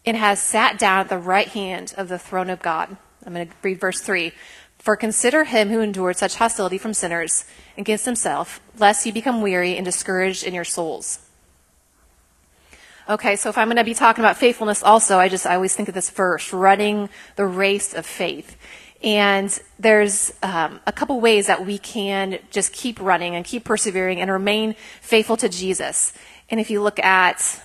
and 0.05 0.17
has 0.17 0.41
sat 0.41 0.77
down 0.77 0.99
at 0.99 1.07
the 1.07 1.17
right 1.17 1.47
hand 1.47 1.93
of 1.95 2.09
the 2.09 2.19
throne 2.19 2.49
of 2.49 2.61
God. 2.61 2.97
I'm 3.25 3.33
going 3.33 3.47
to 3.47 3.53
read 3.61 3.79
verse 3.79 4.01
3. 4.01 4.33
For 4.81 4.95
consider 4.95 5.43
him 5.43 5.69
who 5.69 5.79
endured 5.79 6.17
such 6.17 6.37
hostility 6.37 6.79
from 6.79 6.95
sinners 6.95 7.45
against 7.77 8.05
himself, 8.05 8.59
lest 8.79 9.05
you 9.05 9.13
become 9.13 9.43
weary 9.43 9.77
and 9.77 9.85
discouraged 9.85 10.43
in 10.43 10.55
your 10.55 10.63
souls. 10.63 11.19
Okay, 13.07 13.35
so 13.35 13.49
if 13.49 13.59
I'm 13.59 13.67
going 13.67 13.77
to 13.77 13.83
be 13.83 13.93
talking 13.93 14.23
about 14.23 14.37
faithfulness 14.37 14.81
also, 14.81 15.19
I 15.19 15.29
just, 15.29 15.45
I 15.45 15.53
always 15.53 15.75
think 15.75 15.87
of 15.87 15.93
this 15.93 16.09
verse, 16.09 16.51
running 16.51 17.09
the 17.35 17.45
race 17.45 17.93
of 17.93 18.07
faith. 18.07 18.57
And 19.03 19.55
there's 19.77 20.33
um, 20.41 20.79
a 20.87 20.91
couple 20.91 21.21
ways 21.21 21.45
that 21.45 21.63
we 21.63 21.77
can 21.77 22.39
just 22.49 22.73
keep 22.73 22.99
running 22.99 23.35
and 23.35 23.45
keep 23.45 23.63
persevering 23.63 24.19
and 24.19 24.31
remain 24.31 24.73
faithful 24.99 25.37
to 25.37 25.49
Jesus. 25.49 26.11
And 26.49 26.59
if 26.59 26.71
you 26.71 26.81
look 26.81 26.97
at, 26.97 27.61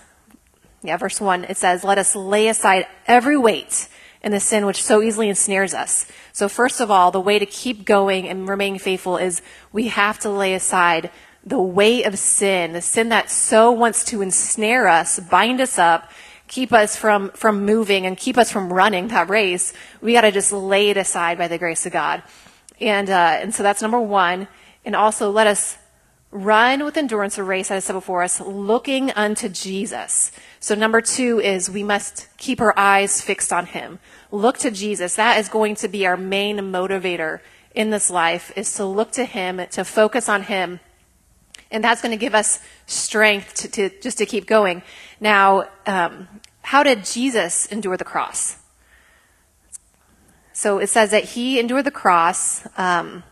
yeah, 0.83 0.97
verse 0.97 1.19
1, 1.19 1.45
it 1.45 1.57
says, 1.57 1.83
Let 1.83 1.97
us 1.97 2.15
lay 2.15 2.47
aside 2.47 2.85
every 3.07 3.37
weight 3.37 3.87
and 4.27 4.33
the 4.33 4.41
sin 4.41 4.65
which 4.65 4.83
so 4.83 5.01
easily 5.01 5.29
ensnares 5.29 5.73
us. 5.73 6.05
So, 6.33 6.49
first 6.49 6.81
of 6.81 6.91
all, 6.91 7.11
the 7.11 7.21
way 7.21 7.39
to 7.39 7.45
keep 7.45 7.85
going 7.85 8.27
and 8.27 8.45
remain 8.45 8.77
faithful 8.77 9.15
is 9.15 9.41
we 9.71 9.87
have 9.87 10.19
to 10.19 10.29
lay 10.29 10.53
aside 10.53 11.11
the 11.45 11.61
weight 11.61 12.05
of 12.05 12.19
sin, 12.19 12.73
the 12.73 12.81
sin 12.81 13.07
that 13.07 13.31
so 13.31 13.71
wants 13.71 14.03
to 14.03 14.21
ensnare 14.21 14.89
us, 14.89 15.17
bind 15.17 15.61
us 15.61 15.79
up, 15.79 16.11
keep 16.49 16.73
us 16.73 16.97
from, 16.97 17.29
from 17.29 17.65
moving 17.65 18.05
and 18.05 18.17
keep 18.17 18.37
us 18.37 18.51
from 18.51 18.73
running 18.73 19.07
that 19.07 19.29
race. 19.29 19.71
We 20.01 20.11
got 20.11 20.21
to 20.21 20.31
just 20.33 20.51
lay 20.51 20.89
it 20.89 20.97
aside 20.97 21.37
by 21.37 21.47
the 21.47 21.57
grace 21.57 21.85
of 21.85 21.93
God. 21.93 22.21
And, 22.81 23.09
uh, 23.09 23.39
and 23.41 23.55
so 23.55 23.63
that's 23.63 23.81
number 23.81 24.01
one. 24.01 24.49
And 24.83 24.93
also 24.93 25.31
let 25.31 25.47
us 25.47 25.77
run 26.31 26.83
with 26.83 26.97
endurance 26.97 27.37
a 27.37 27.43
race 27.43 27.69
that 27.69 27.77
is 27.77 27.85
set 27.85 27.93
before 27.93 28.23
us, 28.23 28.41
looking 28.41 29.11
unto 29.11 29.47
Jesus. 29.47 30.33
So 30.59 30.75
number 30.75 30.99
two 30.99 31.39
is 31.39 31.69
we 31.69 31.83
must 31.83 32.27
keep 32.37 32.59
our 32.59 32.77
eyes 32.77 33.21
fixed 33.21 33.53
on 33.53 33.67
him. 33.67 33.99
Look 34.31 34.57
to 34.59 34.71
Jesus. 34.71 35.15
That 35.15 35.39
is 35.39 35.49
going 35.49 35.75
to 35.75 35.87
be 35.87 36.05
our 36.05 36.17
main 36.17 36.57
motivator 36.57 37.39
in 37.73 37.91
this 37.91 38.09
life 38.09 38.51
is 38.55 38.73
to 38.75 38.85
look 38.85 39.11
to 39.11 39.23
him, 39.23 39.61
to 39.71 39.85
focus 39.85 40.27
on 40.27 40.43
him. 40.43 40.79
And 41.69 41.83
that's 41.83 42.01
going 42.01 42.11
to 42.11 42.17
give 42.17 42.33
us 42.33 42.59
strength 42.85 43.53
to, 43.55 43.67
to 43.69 44.01
just 44.01 44.17
to 44.17 44.25
keep 44.25 44.47
going. 44.47 44.81
Now, 45.19 45.69
um, 45.85 46.27
how 46.61 46.83
did 46.83 47.05
Jesus 47.05 47.65
endure 47.67 47.97
the 47.97 48.03
cross? 48.03 48.57
So 50.53 50.79
it 50.79 50.87
says 50.87 51.11
that 51.11 51.23
he 51.23 51.59
endured 51.59 51.85
the 51.85 51.91
cross. 51.91 52.67
Um, 52.77 53.23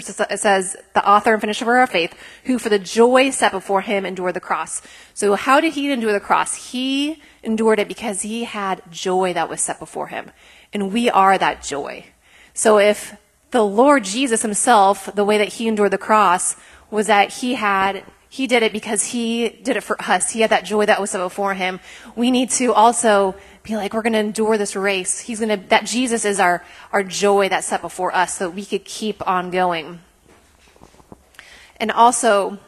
it 0.00 0.38
says, 0.38 0.76
the 0.94 1.08
author 1.08 1.32
and 1.32 1.40
finisher 1.40 1.64
of 1.64 1.68
our 1.68 1.86
faith, 1.86 2.14
who 2.44 2.58
for 2.58 2.68
the 2.68 2.78
joy 2.78 3.30
set 3.30 3.52
before 3.52 3.82
him 3.82 4.04
endured 4.06 4.34
the 4.34 4.40
cross. 4.40 4.82
So 5.14 5.34
how 5.34 5.60
did 5.60 5.74
he 5.74 5.90
endure 5.90 6.12
the 6.12 6.20
cross? 6.20 6.72
He 6.72 7.22
endured 7.42 7.78
it 7.78 7.88
because 7.88 8.22
he 8.22 8.44
had 8.44 8.82
joy 8.90 9.32
that 9.34 9.48
was 9.48 9.60
set 9.60 9.78
before 9.78 10.08
him. 10.08 10.30
And 10.72 10.92
we 10.92 11.10
are 11.10 11.36
that 11.38 11.62
joy. 11.62 12.06
So 12.54 12.78
if 12.78 13.16
the 13.50 13.64
Lord 13.64 14.04
Jesus 14.04 14.42
himself, 14.42 15.14
the 15.14 15.24
way 15.24 15.38
that 15.38 15.48
he 15.48 15.68
endured 15.68 15.90
the 15.90 15.98
cross 15.98 16.56
was 16.90 17.06
that 17.06 17.32
he 17.34 17.54
had 17.54 18.04
he 18.32 18.46
did 18.46 18.62
it 18.62 18.72
because 18.72 19.04
he 19.04 19.50
did 19.50 19.76
it 19.76 19.82
for 19.82 20.00
us. 20.00 20.30
He 20.30 20.40
had 20.40 20.48
that 20.48 20.64
joy 20.64 20.86
that 20.86 20.98
was 20.98 21.10
set 21.10 21.18
before 21.18 21.52
him. 21.52 21.80
We 22.16 22.30
need 22.30 22.48
to 22.52 22.72
also 22.72 23.34
be 23.62 23.76
like, 23.76 23.94
we're 23.94 24.02
going 24.02 24.12
to 24.14 24.18
endure 24.18 24.58
this 24.58 24.74
race. 24.74 25.20
He's 25.20 25.38
going 25.38 25.60
to, 25.60 25.68
that 25.68 25.86
Jesus 25.86 26.24
is 26.24 26.40
our, 26.40 26.64
our 26.92 27.04
joy 27.04 27.48
that's 27.48 27.66
set 27.66 27.80
before 27.80 28.14
us 28.14 28.36
so 28.36 28.50
we 28.50 28.64
could 28.64 28.84
keep 28.84 29.26
on 29.26 29.50
going. 29.50 30.00
And 31.76 31.90
also, 31.90 32.58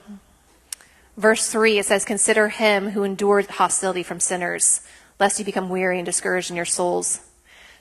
verse 1.17 1.49
3, 1.49 1.79
it 1.79 1.87
says, 1.87 2.05
Consider 2.05 2.49
him 2.49 2.91
who 2.91 3.03
endured 3.03 3.47
hostility 3.47 4.03
from 4.03 4.21
sinners, 4.21 4.81
lest 5.19 5.39
you 5.39 5.45
become 5.45 5.69
weary 5.69 5.99
and 5.99 6.07
discouraged 6.07 6.51
in 6.51 6.57
your 6.57 6.65
souls. 6.65 7.21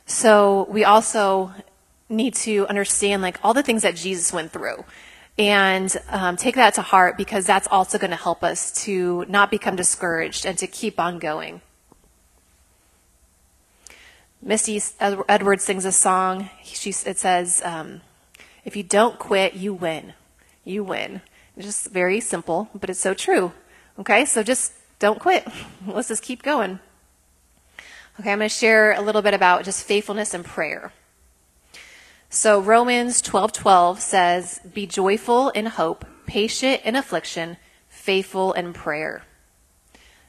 So 0.06 0.68
we 0.70 0.84
also 0.84 1.54
need 2.10 2.36
to 2.36 2.68
understand 2.68 3.22
like 3.22 3.40
all 3.44 3.54
the 3.54 3.64
things 3.64 3.84
that 3.84 3.96
Jesus 3.96 4.34
went 4.34 4.52
through 4.52 4.86
and 5.38 5.96
um, 6.10 6.38
take 6.38 6.56
that 6.56 6.76
to 6.76 6.82
heart 6.82 7.18
because 7.18 7.46
that's 7.46 7.68
also 7.68 7.98
going 7.98 8.12
to 8.12 8.18
help 8.18 8.44
us 8.44 8.72
to 8.84 9.26
not 9.28 9.50
become 9.50 9.76
discouraged 9.76 10.46
and 10.46 10.58
to 10.60 10.68
keep 10.68 11.00
on 11.00 11.18
going. 11.20 11.62
Misty 14.46 14.82
Edwards 15.00 15.64
sings 15.64 15.86
a 15.86 15.92
song. 15.94 16.50
She, 16.66 16.90
it 16.90 17.18
says, 17.18 17.62
um, 17.64 18.02
If 18.66 18.76
you 18.76 18.84
don't 18.84 19.18
quit, 19.18 19.54
you 19.54 19.74
win. 19.74 20.14
You 20.66 20.84
win. 20.84 21.22
It's 21.56 21.66
just 21.66 21.92
very 21.92 22.20
simple, 22.20 22.68
but 22.76 22.90
it's 22.90 23.00
so 23.00 23.14
true. 23.14 23.54
Okay, 23.98 24.26
so 24.26 24.44
just 24.44 24.74
don't 25.00 25.20
quit. 25.20 25.48
Let's 25.88 26.10
just 26.10 26.24
keep 26.24 26.44
going. 26.44 26.80
Okay, 28.20 28.34
I'm 28.34 28.40
going 28.40 28.50
to 28.50 28.56
share 28.56 28.92
a 28.92 29.02
little 29.02 29.22
bit 29.22 29.34
about 29.34 29.64
just 29.64 29.86
faithfulness 29.86 30.34
and 30.34 30.44
prayer. 30.44 30.92
So 32.30 32.60
Romans 32.60 33.22
12:12 33.22 34.02
says, 34.02 34.60
"Be 34.74 34.86
joyful 34.86 35.50
in 35.52 35.68
hope, 35.68 36.04
patient 36.26 36.82
in 36.84 36.98
affliction, 36.98 37.58
faithful 37.88 38.52
in 38.54 38.74
prayer." 38.74 39.24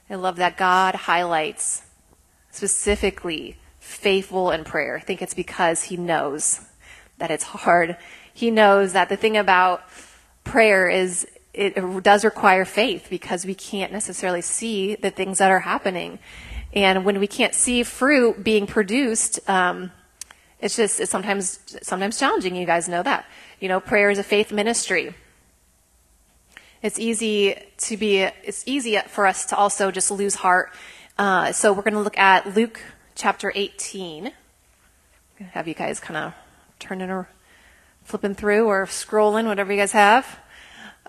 I 0.09 0.15
love 0.15 0.37
that 0.37 0.55
God 0.55 0.95
highlights 0.95 1.81
specifically 2.51 3.57
faithful 3.85 4.51
in 4.51 4.63
prayer. 4.63 4.97
I 4.97 4.99
think 4.99 5.21
it's 5.21 5.33
because 5.33 5.83
he 5.83 5.95
knows 5.95 6.61
that 7.19 7.31
it's 7.31 7.43
hard. 7.43 7.97
He 8.33 8.51
knows 8.51 8.93
that 8.93 9.09
the 9.09 9.15
thing 9.15 9.37
about 9.37 9.83
prayer 10.43 10.89
is 10.89 11.27
it 11.53 12.03
does 12.03 12.25
require 12.25 12.65
faith 12.65 13.07
because 13.09 13.45
we 13.45 13.55
can't 13.55 13.93
necessarily 13.93 14.41
see 14.41 14.95
the 14.95 15.09
things 15.09 15.37
that 15.37 15.51
are 15.51 15.61
happening. 15.61 16.19
And 16.73 17.05
when 17.05 17.19
we 17.19 17.27
can't 17.27 17.53
see 17.53 17.83
fruit 17.83 18.43
being 18.43 18.67
produced, 18.67 19.39
um, 19.49 19.91
it's 20.59 20.75
just 20.75 20.99
it's 20.99 21.11
sometimes 21.11 21.59
sometimes 21.81 22.19
challenging. 22.19 22.55
You 22.55 22.65
guys 22.65 22.89
know 22.89 23.03
that. 23.03 23.25
You 23.59 23.69
know, 23.69 23.79
prayer 23.79 24.09
is 24.09 24.19
a 24.19 24.23
faith 24.23 24.51
ministry. 24.51 25.13
It's 26.81 26.99
easy 26.99 27.55
to 27.77 27.95
be. 27.95 28.19
It's 28.19 28.63
easy 28.65 28.97
for 29.07 29.25
us 29.25 29.45
to 29.47 29.55
also 29.55 29.91
just 29.91 30.11
lose 30.11 30.35
heart. 30.35 30.73
Uh, 31.17 31.53
so 31.53 31.71
we're 31.71 31.83
going 31.83 31.93
to 31.93 32.01
look 32.01 32.17
at 32.17 32.55
Luke 32.55 32.81
chapter 33.15 33.51
18. 33.55 34.25
I'm 34.25 34.31
going 35.39 35.49
to 35.49 35.53
have 35.55 35.67
you 35.67 35.73
guys 35.73 35.99
kind 35.99 36.17
of 36.17 36.33
turning 36.79 37.09
or 37.09 37.29
flipping 38.03 38.35
through 38.35 38.67
or 38.67 38.85
scrolling, 38.85 39.45
whatever 39.45 39.73
you 39.73 39.79
guys 39.79 39.93
have. 39.93 40.39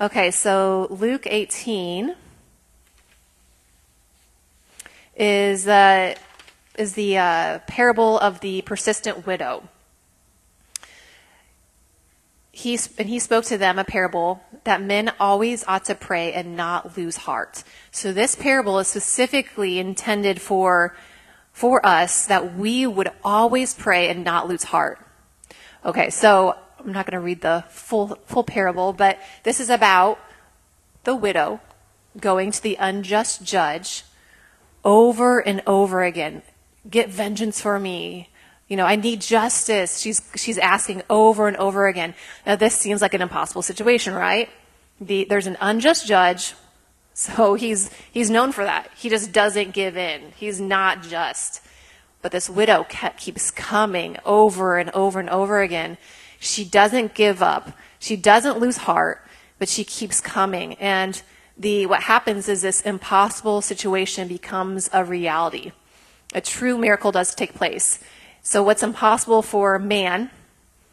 Okay, 0.00 0.30
so 0.30 0.86
Luke 0.90 1.26
18 1.26 2.14
is 5.16 5.66
uh, 5.66 6.14
is 6.78 6.92
the 6.92 7.18
uh, 7.18 7.58
parable 7.66 8.18
of 8.18 8.40
the 8.40 8.62
persistent 8.62 9.26
widow. 9.26 9.68
He, 12.52 12.78
and 12.98 13.08
he 13.08 13.18
spoke 13.18 13.44
to 13.46 13.58
them 13.58 13.78
a 13.78 13.84
parable 13.84 14.42
that 14.64 14.80
men 14.80 15.12
always 15.20 15.64
ought 15.66 15.84
to 15.86 15.94
pray 15.94 16.32
and 16.32 16.56
not 16.56 16.96
lose 16.96 17.16
heart. 17.16 17.64
So 17.90 18.12
this 18.12 18.34
parable 18.34 18.78
is 18.78 18.88
specifically 18.88 19.78
intended 19.78 20.40
for, 20.40 20.96
for 21.56 21.80
us 21.86 22.26
that 22.26 22.54
we 22.54 22.86
would 22.86 23.08
always 23.24 23.72
pray 23.72 24.10
and 24.10 24.22
not 24.22 24.46
lose 24.46 24.64
heart. 24.64 24.98
Okay, 25.86 26.10
so 26.10 26.54
I'm 26.78 26.92
not 26.92 27.06
going 27.06 27.18
to 27.18 27.24
read 27.24 27.40
the 27.40 27.64
full, 27.70 28.18
full 28.26 28.44
parable, 28.44 28.92
but 28.92 29.18
this 29.42 29.58
is 29.58 29.70
about 29.70 30.18
the 31.04 31.16
widow 31.16 31.62
going 32.20 32.50
to 32.50 32.62
the 32.62 32.76
unjust 32.78 33.42
judge 33.42 34.04
over 34.84 35.40
and 35.40 35.62
over 35.66 36.04
again 36.04 36.42
get 36.90 37.08
vengeance 37.08 37.58
for 37.58 37.80
me. 37.80 38.28
You 38.68 38.76
know, 38.76 38.84
I 38.84 38.96
need 38.96 39.22
justice. 39.22 39.98
She's, 39.98 40.20
she's 40.36 40.58
asking 40.58 41.04
over 41.08 41.48
and 41.48 41.56
over 41.56 41.86
again. 41.86 42.14
Now, 42.44 42.56
this 42.56 42.74
seems 42.74 43.00
like 43.00 43.14
an 43.14 43.22
impossible 43.22 43.62
situation, 43.62 44.12
right? 44.12 44.50
The, 45.00 45.24
there's 45.24 45.46
an 45.46 45.56
unjust 45.58 46.06
judge, 46.06 46.52
so 47.18 47.54
he's, 47.54 47.90
he's 48.12 48.28
known 48.28 48.52
for 48.52 48.64
that. 48.64 48.90
He 48.94 49.08
just 49.08 49.32
doesn't 49.32 49.72
give 49.72 49.96
in. 49.96 50.32
He's 50.36 50.60
not 50.60 51.02
just. 51.02 51.62
But 52.20 52.32
this 52.32 52.50
widow 52.50 52.84
kept, 52.88 53.20
keeps 53.20 53.50
coming 53.50 54.18
over 54.24 54.76
and 54.76 54.90
over 54.90 55.18
and 55.18 55.30
over 55.30 55.62
again. 55.62 55.96
She 56.38 56.64
doesn't 56.64 57.14
give 57.14 57.42
up. 57.42 57.72
She 57.98 58.16
doesn't 58.16 58.58
lose 58.58 58.76
heart, 58.78 59.26
but 59.58 59.68
she 59.68 59.82
keeps 59.82 60.20
coming. 60.20 60.74
And 60.74 61.22
the, 61.56 61.86
what 61.86 62.02
happens 62.02 62.48
is 62.48 62.60
this 62.60 62.82
impossible 62.82 63.62
situation 63.62 64.28
becomes 64.28 64.90
a 64.92 65.02
reality 65.02 65.72
a 66.34 66.40
true 66.40 66.76
miracle 66.76 67.12
does 67.12 67.34
take 67.34 67.54
place. 67.54 67.98
So 68.42 68.62
what's 68.62 68.82
impossible 68.82 69.42
for 69.42 69.78
man 69.78 70.30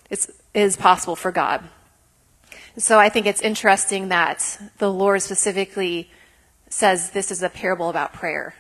is, 0.10 0.32
is 0.54 0.78
possible 0.78 1.16
for 1.16 1.32
God. 1.32 1.64
So 2.78 3.00
I 3.00 3.10
think 3.10 3.28
it's 3.28 3.42
interesting 3.42 4.10
that 4.10 4.60
the 4.80 4.92
Lord 4.92 5.22
specifically 5.22 6.10
says 6.70 7.12
this 7.12 7.30
is 7.30 7.44
a 7.44 7.50
parable 7.50 7.90
about 7.90 8.14
prayer. 8.14 8.56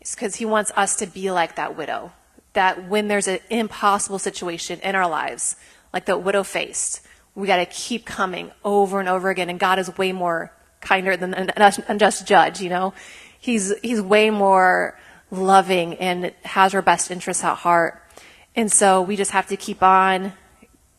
It's 0.00 0.14
because 0.14 0.36
he 0.36 0.44
wants 0.44 0.70
us 0.76 0.96
to 0.96 1.06
be 1.06 1.32
like 1.32 1.56
that 1.56 1.76
widow. 1.76 2.12
That 2.52 2.88
when 2.88 3.08
there's 3.08 3.26
an 3.26 3.40
impossible 3.50 4.20
situation 4.20 4.78
in 4.80 4.94
our 4.94 5.08
lives, 5.08 5.56
like 5.92 6.04
the 6.04 6.16
widow 6.16 6.44
faced, 6.44 7.00
we 7.34 7.48
got 7.48 7.56
to 7.56 7.66
keep 7.66 8.06
coming 8.06 8.52
over 8.64 9.00
and 9.00 9.08
over 9.08 9.30
again. 9.30 9.50
And 9.50 9.58
God 9.58 9.80
is 9.80 9.96
way 9.98 10.12
more 10.12 10.52
kinder 10.80 11.16
than 11.16 11.34
an 11.34 11.50
unjust 11.88 12.26
judge, 12.28 12.60
you 12.60 12.68
know? 12.68 12.94
He's, 13.40 13.74
he's 13.80 14.00
way 14.00 14.30
more 14.30 14.96
loving 15.32 15.94
and 15.94 16.32
has 16.44 16.72
our 16.72 16.82
best 16.82 17.10
interests 17.10 17.42
at 17.42 17.56
heart. 17.56 18.00
And 18.54 18.70
so 18.70 19.02
we 19.02 19.16
just 19.16 19.32
have 19.32 19.48
to 19.48 19.56
keep 19.56 19.82
on 19.82 20.34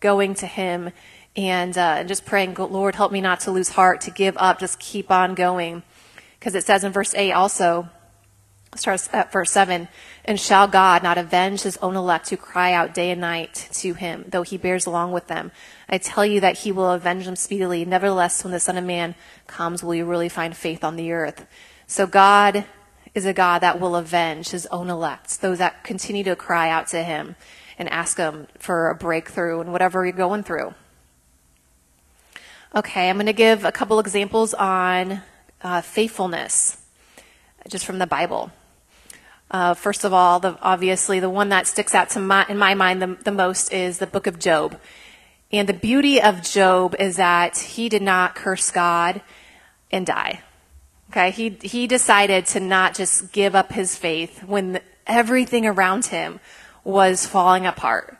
going 0.01 0.35
to 0.35 0.47
Him 0.47 0.91
and, 1.35 1.77
uh, 1.77 2.03
just 2.03 2.25
praying, 2.25 2.55
Lord, 2.55 2.95
help 2.95 3.11
me 3.11 3.21
not 3.21 3.41
to 3.41 3.51
lose 3.51 3.69
heart, 3.69 4.01
to 4.01 4.11
give 4.11 4.35
up, 4.37 4.59
just 4.59 4.79
keep 4.79 5.11
on 5.11 5.35
going. 5.35 5.83
Because 6.39 6.55
it 6.55 6.63
says 6.63 6.83
in 6.83 6.91
verse 6.91 7.13
8 7.13 7.31
also, 7.31 7.89
starts 8.75 9.09
at 9.13 9.31
verse 9.31 9.51
7 9.51 9.87
and 10.25 10.37
shall 10.37 10.67
god 10.67 11.01
not 11.01 11.17
avenge 11.17 11.61
his 11.61 11.77
own 11.77 11.95
elect 11.95 12.29
who 12.29 12.35
cry 12.35 12.73
out 12.73 12.93
day 12.93 13.09
and 13.09 13.21
night 13.21 13.69
to 13.71 13.93
him 13.93 14.25
though 14.27 14.41
he 14.41 14.57
bears 14.57 14.85
along 14.85 15.13
with 15.13 15.27
them 15.27 15.49
i 15.87 15.97
tell 15.97 16.25
you 16.25 16.41
that 16.41 16.57
he 16.57 16.73
will 16.73 16.91
avenge 16.91 17.23
them 17.23 17.37
speedily 17.37 17.85
nevertheless 17.85 18.43
when 18.43 18.51
the 18.51 18.59
son 18.59 18.75
of 18.75 18.83
man 18.83 19.15
comes 19.47 19.81
will 19.81 19.95
you 19.95 20.03
really 20.03 20.27
find 20.27 20.57
faith 20.57 20.83
on 20.83 20.97
the 20.97 21.13
earth 21.13 21.47
so 21.87 22.05
god 22.05 22.65
is 23.15 23.25
a 23.25 23.33
God 23.33 23.59
that 23.59 23.79
will 23.79 23.95
avenge 23.95 24.49
his 24.49 24.65
own 24.67 24.89
elect, 24.89 25.41
those 25.41 25.57
that 25.59 25.83
continue 25.83 26.23
to 26.25 26.35
cry 26.35 26.69
out 26.69 26.87
to 26.87 27.01
him 27.01 27.37
and 27.79 27.89
ask 27.89 28.17
him 28.17 28.47
for 28.59 28.89
a 28.89 28.95
breakthrough 28.95 29.61
and 29.61 29.71
whatever 29.71 30.05
you're 30.05 30.13
going 30.13 30.43
through. 30.43 30.75
Okay, 32.77 33.09
I'm 33.09 33.15
going 33.15 33.27
to 33.27 33.31
give 33.31 33.63
a 33.63 33.71
couple 33.71 34.01
examples 34.01 34.53
on 34.53 35.21
uh, 35.61 35.79
faithfulness, 35.79 36.75
just 37.69 37.85
from 37.85 37.99
the 37.99 38.05
Bible. 38.05 38.51
Uh, 39.49 39.75
first 39.75 40.03
of 40.03 40.11
all, 40.11 40.41
the, 40.41 40.57
obviously, 40.61 41.21
the 41.21 41.29
one 41.29 41.47
that 41.49 41.67
sticks 41.67 41.95
out 41.95 42.09
to 42.09 42.19
my, 42.19 42.45
in 42.49 42.57
my 42.57 42.73
mind 42.73 43.01
the, 43.01 43.17
the 43.23 43.31
most 43.31 43.71
is 43.71 43.99
the 43.99 44.07
book 44.07 44.27
of 44.27 44.39
Job. 44.39 44.77
And 45.53 45.69
the 45.69 45.73
beauty 45.73 46.21
of 46.21 46.41
Job 46.43 46.97
is 46.99 47.15
that 47.15 47.57
he 47.57 47.87
did 47.87 48.01
not 48.01 48.35
curse 48.35 48.69
God 48.71 49.21
and 49.89 50.05
die. 50.05 50.41
Okay, 51.11 51.31
he, 51.31 51.51
he 51.61 51.87
decided 51.87 52.45
to 52.47 52.59
not 52.59 52.93
just 52.93 53.31
give 53.31 53.55
up 53.55 53.71
his 53.71 53.95
faith 53.95 54.43
when 54.43 54.81
everything 55.07 55.65
around 55.65 56.07
him 56.07 56.41
was 56.83 57.25
falling 57.25 57.65
apart, 57.65 58.17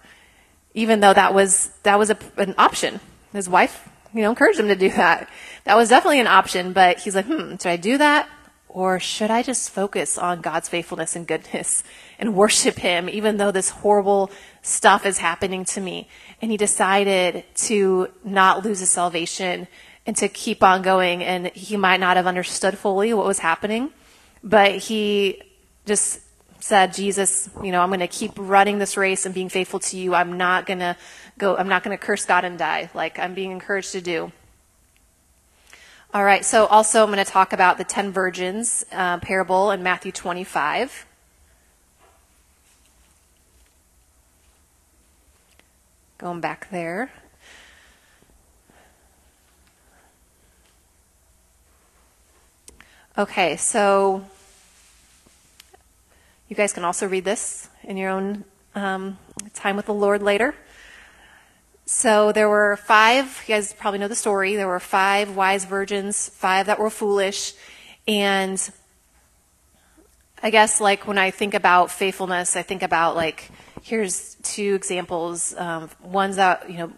even 0.73 1.01
though 1.01 1.13
that 1.13 1.33
was, 1.33 1.71
that 1.83 1.99
was 1.99 2.09
a, 2.09 2.17
an 2.37 2.55
option. 2.57 3.01
His 3.33 3.49
wife, 3.49 3.89
you 4.15 4.21
know, 4.21 4.29
encouraged 4.29 4.59
him 4.59 4.69
to 4.69 4.75
do 4.75 4.89
that. 4.91 5.29
That 5.65 5.75
was 5.75 5.89
definitely 5.89 6.21
an 6.21 6.27
option, 6.27 6.71
but 6.71 6.99
he's 6.99 7.15
like, 7.15 7.25
hmm, 7.25 7.51
should 7.51 7.67
I 7.67 7.75
do 7.75 7.97
that? 7.97 8.29
Or 8.69 8.99
should 8.99 9.29
I 9.29 9.41
just 9.41 9.69
focus 9.69 10.17
on 10.17 10.41
God's 10.41 10.67
faithfulness 10.67 11.15
and 11.15 11.27
goodness 11.27 11.83
and 12.19 12.35
worship 12.35 12.75
Him, 12.75 13.07
even 13.07 13.37
though 13.37 13.51
this 13.51 13.69
horrible 13.69 14.31
stuff 14.63 15.05
is 15.05 15.17
happening 15.17 15.63
to 15.65 15.79
me? 15.79 16.09
And 16.41 16.51
he 16.51 16.57
decided 16.57 17.45
to 17.55 18.09
not 18.25 18.65
lose 18.65 18.81
his 18.81 18.89
salvation 18.89 19.69
and 20.05 20.17
to 20.17 20.27
keep 20.27 20.61
on 20.61 20.81
going. 20.81 21.23
And 21.23 21.47
he 21.47 21.77
might 21.77 22.01
not 22.01 22.17
have 22.17 22.27
understood 22.27 22.77
fully 22.77 23.13
what 23.13 23.25
was 23.25 23.39
happening, 23.39 23.91
but 24.43 24.75
he 24.75 25.41
just 25.85 26.19
said, 26.59 26.93
Jesus, 26.93 27.49
you 27.63 27.71
know, 27.71 27.79
I'm 27.79 27.89
going 27.89 28.01
to 28.01 28.07
keep 28.07 28.33
running 28.35 28.77
this 28.77 28.97
race 28.97 29.25
and 29.25 29.33
being 29.33 29.49
faithful 29.49 29.79
to 29.79 29.97
you. 29.97 30.13
I'm 30.13 30.37
not 30.37 30.65
going 30.65 30.79
to 30.79 30.97
go, 31.37 31.55
I'm 31.55 31.67
not 31.67 31.83
going 31.83 31.97
to 31.97 32.03
curse 32.03 32.25
God 32.25 32.45
and 32.45 32.57
die 32.57 32.89
like 32.93 33.19
I'm 33.19 33.33
being 33.33 33.51
encouraged 33.51 33.91
to 33.93 34.01
do. 34.01 34.31
All 36.13 36.23
right, 36.23 36.45
so 36.45 36.65
also 36.67 37.03
I'm 37.03 37.11
going 37.11 37.23
to 37.23 37.29
talk 37.29 37.51
about 37.51 37.77
the 37.77 37.83
10 37.83 38.11
virgins 38.11 38.85
uh, 38.91 39.17
parable 39.17 39.71
in 39.71 39.83
Matthew 39.83 40.13
25. 40.13 41.05
Going 46.17 46.39
back 46.39 46.69
there. 46.71 47.11
Okay, 53.17 53.57
so 53.57 54.25
you 56.47 56.55
guys 56.55 56.71
can 56.71 56.85
also 56.85 57.07
read 57.07 57.25
this 57.25 57.69
in 57.83 57.97
your 57.97 58.09
own 58.09 58.45
um, 58.75 59.17
time 59.53 59.75
with 59.75 59.87
the 59.87 59.93
Lord 59.93 60.21
later. 60.21 60.55
So 61.87 62.31
there 62.31 62.49
were 62.49 62.77
five, 62.77 63.43
you 63.47 63.53
guys 63.53 63.73
probably 63.73 63.99
know 63.99 64.07
the 64.07 64.15
story. 64.15 64.55
There 64.55 64.67
were 64.67 64.79
five 64.79 65.35
wise 65.35 65.65
virgins, 65.65 66.29
five 66.29 66.65
that 66.65 66.79
were 66.79 66.89
foolish. 66.89 67.53
And 68.07 68.59
I 70.41 70.49
guess, 70.49 70.81
like, 70.81 71.07
when 71.07 71.19
I 71.19 71.29
think 71.29 71.53
about 71.53 71.91
faithfulness, 71.91 72.55
I 72.55 72.63
think 72.63 72.81
about, 72.81 73.15
like, 73.15 73.51
here's 73.83 74.35
two 74.41 74.73
examples. 74.73 75.55
Um, 75.55 75.91
ones 76.01 76.37
that, 76.37 76.69
you 76.69 76.77
know, 76.79 76.93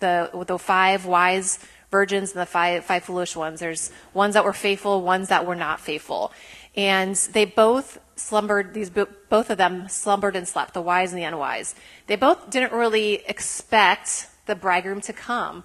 the, 0.00 0.44
the 0.46 0.58
five 0.58 1.06
wise 1.06 1.60
virgins 1.92 2.32
and 2.32 2.40
the 2.40 2.46
five, 2.46 2.84
five 2.84 3.04
foolish 3.04 3.36
ones. 3.36 3.60
There's 3.60 3.92
ones 4.14 4.34
that 4.34 4.44
were 4.44 4.52
faithful, 4.52 5.02
ones 5.02 5.28
that 5.28 5.46
were 5.46 5.54
not 5.54 5.80
faithful. 5.80 6.32
And 6.74 7.14
they 7.16 7.44
both 7.44 7.98
slumbered, 8.16 8.74
these 8.74 8.90
both 8.90 9.50
of 9.50 9.58
them 9.58 9.88
slumbered 9.88 10.36
and 10.36 10.48
slept, 10.48 10.74
the 10.74 10.82
wise 10.82 11.12
and 11.12 11.20
the 11.20 11.24
unwise. 11.24 11.74
They 12.06 12.16
both 12.16 12.50
didn't 12.50 12.72
really 12.72 13.22
expect 13.26 14.28
the 14.46 14.54
bridegroom 14.54 15.00
to 15.02 15.12
come. 15.12 15.64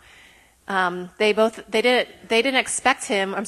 Um, 0.68 1.12
they 1.18 1.34
both 1.34 1.64
they 1.70 1.82
didn't 1.82 2.28
they 2.28 2.42
didn't 2.42 2.60
expect 2.60 3.06
him 3.06 3.34
um, 3.34 3.46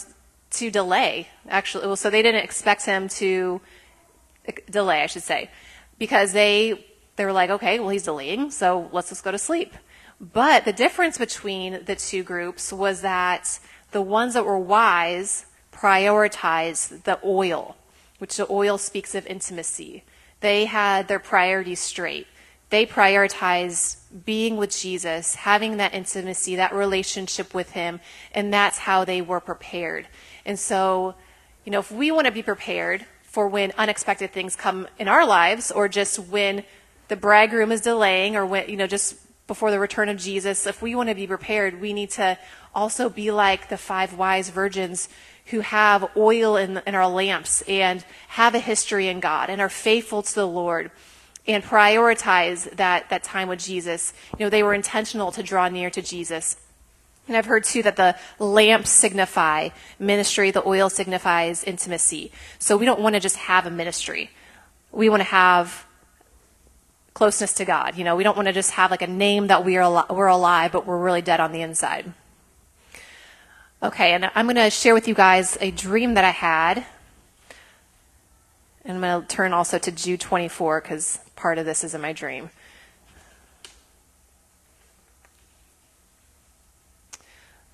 to 0.52 0.72
delay 0.72 1.28
actually 1.50 1.86
well, 1.86 1.98
so 1.98 2.10
they 2.10 2.22
didn't 2.22 2.44
expect 2.44 2.86
him 2.86 3.10
to 3.10 3.60
uh, 4.48 4.54
delay 4.70 5.04
I 5.04 5.08
should 5.08 5.24
say 5.24 5.50
because 5.98 6.32
they 6.32 6.86
they 7.18 7.26
were 7.26 7.34
like 7.34 7.50
okay 7.50 7.80
well 7.80 7.90
he's 7.90 8.04
delaying 8.04 8.52
so 8.52 8.90
let's 8.94 9.10
just 9.10 9.26
go 9.26 9.32
to 9.32 9.38
sleep 9.38 9.74
but 10.22 10.64
the 10.64 10.72
difference 10.72 11.18
between 11.18 11.84
the 11.84 11.96
two 11.96 12.24
groups 12.24 12.72
was 12.72 13.02
that 13.02 13.60
the 13.92 14.02
ones 14.02 14.34
that 14.34 14.46
were 14.46 14.58
wise 14.58 15.46
prioritized 15.80 17.04
the 17.04 17.20
oil, 17.24 17.78
which 18.18 18.38
the 18.38 18.48
oil 18.50 18.78
speaks 18.78 19.16
of 19.16 19.26
intimacy. 19.28 20.04
They 20.42 20.66
had 20.66 21.08
their 21.08 21.20
priorities 21.20 21.80
straight. 21.80 22.28
They 22.70 22.86
prioritized 22.86 23.98
being 24.26 24.58
with 24.58 24.76
Jesus, 24.76 25.36
having 25.36 25.78
that 25.78 25.94
intimacy, 25.94 26.56
that 26.58 26.74
relationship 26.74 27.54
with 27.54 27.72
Him, 27.72 28.00
and 28.34 28.54
that's 28.54 28.80
how 28.80 29.06
they 29.06 29.22
were 29.22 29.40
prepared. 29.40 30.08
And 30.46 30.60
so, 30.60 31.16
you 31.66 31.72
know, 31.72 31.80
if 31.80 31.92
we 31.92 32.12
want 32.12 32.26
to 32.28 32.32
be 32.32 32.44
prepared 32.44 33.06
for 33.24 33.48
when 33.48 33.72
unexpected 33.78 34.32
things 34.32 34.56
come 34.56 34.88
in 35.00 35.08
our 35.08 35.26
lives, 35.26 35.72
or 35.72 35.88
just 35.88 36.20
when 36.20 36.64
the 37.08 37.16
bridegroom 37.16 37.72
is 37.72 37.82
delaying, 37.82 38.36
or 38.36 38.46
when, 38.46 38.70
you 38.70 38.78
know, 38.78 38.88
just 38.88 39.16
before 39.48 39.72
the 39.72 39.80
return 39.80 40.10
of 40.10 40.18
Jesus, 40.18 40.68
if 40.68 40.82
we 40.82 40.94
want 40.94 41.10
to 41.10 41.16
be 41.16 41.26
prepared, 41.26 41.82
we 41.82 41.92
need 41.92 42.12
to 42.12 42.38
also 42.76 43.10
be 43.10 43.32
like 43.32 43.70
the 43.70 43.78
five 43.78 44.14
wise 44.14 44.50
virgins 44.52 45.10
who 45.50 45.62
have 45.62 46.10
oil 46.16 46.58
in, 46.58 46.82
in, 46.86 46.96
our 46.96 47.08
lamps 47.08 47.62
and 47.64 48.04
have 48.30 48.54
a 48.54 48.60
history 48.60 49.08
in 49.08 49.20
God 49.20 49.50
and 49.50 49.60
are 49.60 49.70
faithful 49.70 50.22
to 50.22 50.36
the 50.36 50.48
Lord 50.48 50.92
and 51.48 51.64
prioritize 51.64 52.70
that, 52.76 53.10
that 53.10 53.24
time 53.24 53.48
with 53.48 53.60
Jesus. 53.60 54.14
You 54.38 54.46
know, 54.46 54.50
they 54.50 54.62
were 54.62 54.74
intentional 54.74 55.32
to 55.32 55.42
draw 55.42 55.68
near 55.68 55.90
to 55.90 56.02
Jesus. 56.02 56.58
And 57.28 57.36
I've 57.36 57.46
heard 57.46 57.64
too 57.64 57.84
that 57.84 57.96
the 57.96 58.16
lamps 58.38 58.90
signify 58.90 59.70
ministry, 59.98 60.52
the 60.52 60.68
oil 60.68 60.90
signifies 60.90 61.64
intimacy. 61.64 62.32
So 62.60 62.78
we 62.78 62.86
don't 62.86 63.00
want 63.00 63.16
to 63.16 63.20
just 63.20 63.38
have 63.38 63.66
a 63.66 63.72
ministry. 63.72 64.30
We 64.92 65.10
want 65.10 65.22
to 65.22 65.30
have 65.30 65.86
closeness 67.14 67.54
to 67.54 67.66
God. 67.66 67.98
You 67.98 68.04
know, 68.04 68.16
we 68.16 68.24
don't 68.24 68.36
want 68.36 68.48
to 68.48 68.54
just 68.54 68.72
have 68.72 68.92
like 68.92 69.02
a 69.02 69.08
name 69.08 69.48
that 69.48 69.66
we 69.66 69.78
are 69.78 69.82
al- 69.82 70.08
we're 70.10 70.28
alive, 70.28 70.72
but 70.72 70.86
we're 70.86 70.98
really 70.98 71.22
dead 71.22 71.40
on 71.40 71.52
the 71.52 71.62
inside. 71.62 72.14
Okay, 73.82 74.12
and 74.12 74.30
I'm 74.36 74.46
going 74.46 74.58
to 74.58 74.70
share 74.70 74.94
with 74.94 75.08
you 75.08 75.14
guys 75.14 75.58
a 75.62 75.72
dream 75.72 76.16
that 76.16 76.26
I 76.26 76.32
had. 76.32 76.86
And 78.84 78.98
I'm 78.98 79.02
going 79.02 79.22
to 79.22 79.28
turn 79.28 79.54
also 79.54 79.78
to 79.78 79.90
Jude 79.90 80.20
24 80.20 80.82
because 80.82 81.20
part 81.38 81.58
of 81.58 81.66
this 81.66 81.86
is 81.86 81.96
in 81.96 82.02
my 82.02 82.12
dream. 82.12 82.50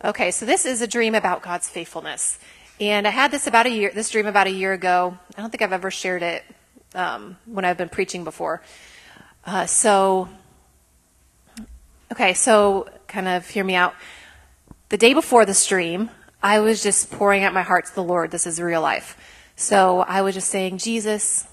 Okay, 0.03 0.29
so 0.29 0.45
this 0.45 0.67
is 0.67 0.83
a 0.83 0.87
dream 0.87 1.15
about 1.15 1.41
God's 1.41 1.67
faithfulness. 1.67 2.37
And 2.79 3.07
I 3.07 3.09
had 3.09 3.31
this 3.31 3.47
about 3.47 3.65
a 3.65 3.71
year, 3.71 3.91
this 3.91 4.11
dream 4.11 4.27
about 4.27 4.45
a 4.45 4.51
year 4.51 4.73
ago. 4.73 5.17
I 5.35 5.41
don't 5.41 5.49
think 5.49 5.63
I've 5.63 5.73
ever 5.73 5.89
shared 5.89 6.21
it 6.21 6.43
um, 6.93 7.37
when 7.47 7.65
I've 7.65 7.77
been 7.77 7.89
preaching 7.89 8.23
before. 8.23 8.61
Uh, 9.43 9.65
so, 9.65 10.29
okay, 12.11 12.35
so 12.35 12.89
kind 13.07 13.27
of 13.27 13.49
hear 13.49 13.63
me 13.63 13.73
out. 13.73 13.95
The 14.89 14.97
day 14.97 15.15
before 15.15 15.47
the 15.47 15.55
stream, 15.55 16.11
I 16.43 16.59
was 16.59 16.83
just 16.83 17.09
pouring 17.09 17.43
out 17.43 17.55
my 17.55 17.63
heart 17.63 17.87
to 17.87 17.95
the 17.95 18.03
Lord. 18.03 18.29
This 18.29 18.45
is 18.45 18.61
real 18.61 18.81
life. 18.81 19.17
So 19.55 20.01
I 20.01 20.21
was 20.21 20.35
just 20.35 20.47
saying, 20.51 20.77
Jesus, 20.77 21.47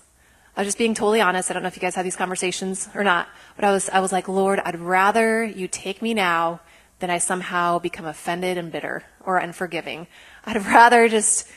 I 0.55 0.61
was 0.61 0.69
just 0.69 0.77
being 0.77 0.93
totally 0.93 1.23
honest. 1.23 1.51
I 1.51 1.55
don't 1.55 1.63
know 1.63 1.69
if 1.69 1.75
you 1.75 1.81
guys 1.81 1.95
have 1.95 2.05
these 2.05 2.15
conversations 2.15 2.91
or 2.95 3.03
not, 3.03 3.29
but 3.57 3.65
I 3.65 3.73
was, 3.73 3.89
I 3.89 4.01
was 4.01 4.13
like, 4.13 4.29
Lord, 4.29 4.61
I'd 4.63 4.79
rather 4.79 5.43
you 5.45 5.67
take 5.67 6.03
me 6.03 6.13
now 6.13 6.61
than 6.99 7.09
I 7.09 7.17
somehow 7.17 7.79
become 7.79 8.05
offended 8.05 8.59
and 8.59 8.71
bitter 8.71 9.03
or 9.25 9.39
unforgiving. 9.39 10.09
I'd 10.45 10.63
rather 10.67 11.09
just, 11.09 11.49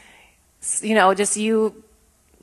you 0.81 0.95
know, 0.95 1.13
just 1.13 1.35
you 1.35 1.83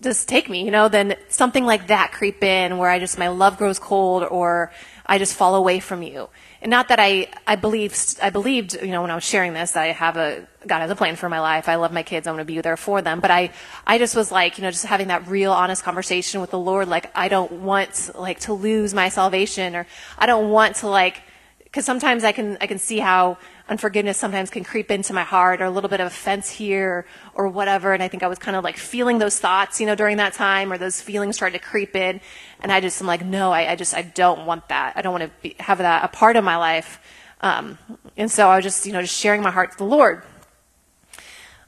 just 0.02 0.28
take 0.28 0.50
me, 0.50 0.62
you 0.62 0.70
know, 0.70 0.88
then 0.90 1.16
something 1.28 1.64
like 1.64 1.86
that 1.86 2.12
creep 2.12 2.44
in 2.44 2.76
where 2.76 2.90
I 2.90 2.98
just, 2.98 3.18
my 3.18 3.28
love 3.28 3.56
grows 3.56 3.78
cold 3.78 4.24
or 4.24 4.72
I 5.06 5.16
just 5.16 5.34
fall 5.34 5.54
away 5.54 5.80
from 5.80 6.02
you. 6.02 6.28
And 6.62 6.70
not 6.70 6.88
that 6.88 7.00
I, 7.00 7.26
I 7.44 7.56
believed, 7.56 8.20
I 8.22 8.30
believed, 8.30 8.74
you 8.74 8.92
know, 8.92 9.02
when 9.02 9.10
I 9.10 9.16
was 9.16 9.24
sharing 9.24 9.52
this, 9.52 9.76
I 9.76 9.86
have 9.88 10.16
a, 10.16 10.46
God 10.64 10.78
has 10.78 10.92
a 10.92 10.94
plan 10.94 11.16
for 11.16 11.28
my 11.28 11.40
life. 11.40 11.68
I 11.68 11.74
love 11.74 11.92
my 11.92 12.04
kids. 12.04 12.28
I 12.28 12.30
want 12.30 12.40
to 12.40 12.44
be 12.44 12.60
there 12.60 12.76
for 12.76 13.02
them. 13.02 13.18
But 13.18 13.32
I, 13.32 13.50
I 13.84 13.98
just 13.98 14.14
was 14.14 14.30
like, 14.30 14.58
you 14.58 14.62
know, 14.62 14.70
just 14.70 14.86
having 14.86 15.08
that 15.08 15.26
real 15.26 15.50
honest 15.50 15.82
conversation 15.82 16.40
with 16.40 16.52
the 16.52 16.60
Lord. 16.60 16.86
Like, 16.86 17.10
I 17.16 17.26
don't 17.26 17.50
want, 17.50 18.12
like, 18.16 18.38
to 18.40 18.52
lose 18.52 18.94
my 18.94 19.08
salvation 19.08 19.74
or 19.74 19.88
I 20.16 20.26
don't 20.26 20.50
want 20.50 20.76
to, 20.76 20.86
like, 20.86 21.22
because 21.64 21.84
sometimes 21.84 22.22
I 22.22 22.30
can, 22.30 22.58
I 22.60 22.68
can 22.68 22.78
see 22.78 23.00
how 23.00 23.38
unforgiveness 23.68 24.18
sometimes 24.18 24.50
can 24.50 24.62
creep 24.62 24.90
into 24.90 25.12
my 25.14 25.22
heart 25.22 25.62
or 25.62 25.64
a 25.64 25.70
little 25.70 25.88
bit 25.88 26.00
of 26.00 26.06
offense 26.06 26.50
here 26.50 27.06
or 27.34 27.48
whatever. 27.48 27.94
And 27.94 28.02
I 28.02 28.08
think 28.08 28.22
I 28.22 28.28
was 28.28 28.38
kind 28.38 28.56
of 28.56 28.62
like 28.62 28.76
feeling 28.76 29.18
those 29.18 29.40
thoughts, 29.40 29.80
you 29.80 29.86
know, 29.86 29.94
during 29.94 30.18
that 30.18 30.34
time 30.34 30.72
or 30.72 30.78
those 30.78 31.00
feelings 31.00 31.34
started 31.34 31.58
to 31.58 31.64
creep 31.64 31.96
in. 31.96 32.20
And 32.62 32.72
I 32.72 32.80
just 32.80 33.00
am 33.00 33.06
like, 33.06 33.24
no, 33.24 33.50
I, 33.50 33.72
I 33.72 33.76
just, 33.76 33.92
I 33.94 34.02
don't 34.02 34.46
want 34.46 34.68
that. 34.68 34.94
I 34.96 35.02
don't 35.02 35.12
want 35.12 35.24
to 35.24 35.30
be, 35.42 35.56
have 35.58 35.78
that 35.78 36.04
a 36.04 36.08
part 36.08 36.36
of 36.36 36.44
my 36.44 36.56
life. 36.56 37.00
Um, 37.40 37.76
and 38.16 38.30
so 38.30 38.48
I 38.48 38.56
was 38.56 38.64
just, 38.64 38.86
you 38.86 38.92
know, 38.92 39.02
just 39.02 39.18
sharing 39.18 39.42
my 39.42 39.50
heart 39.50 39.72
to 39.72 39.78
the 39.78 39.84
Lord. 39.84 40.22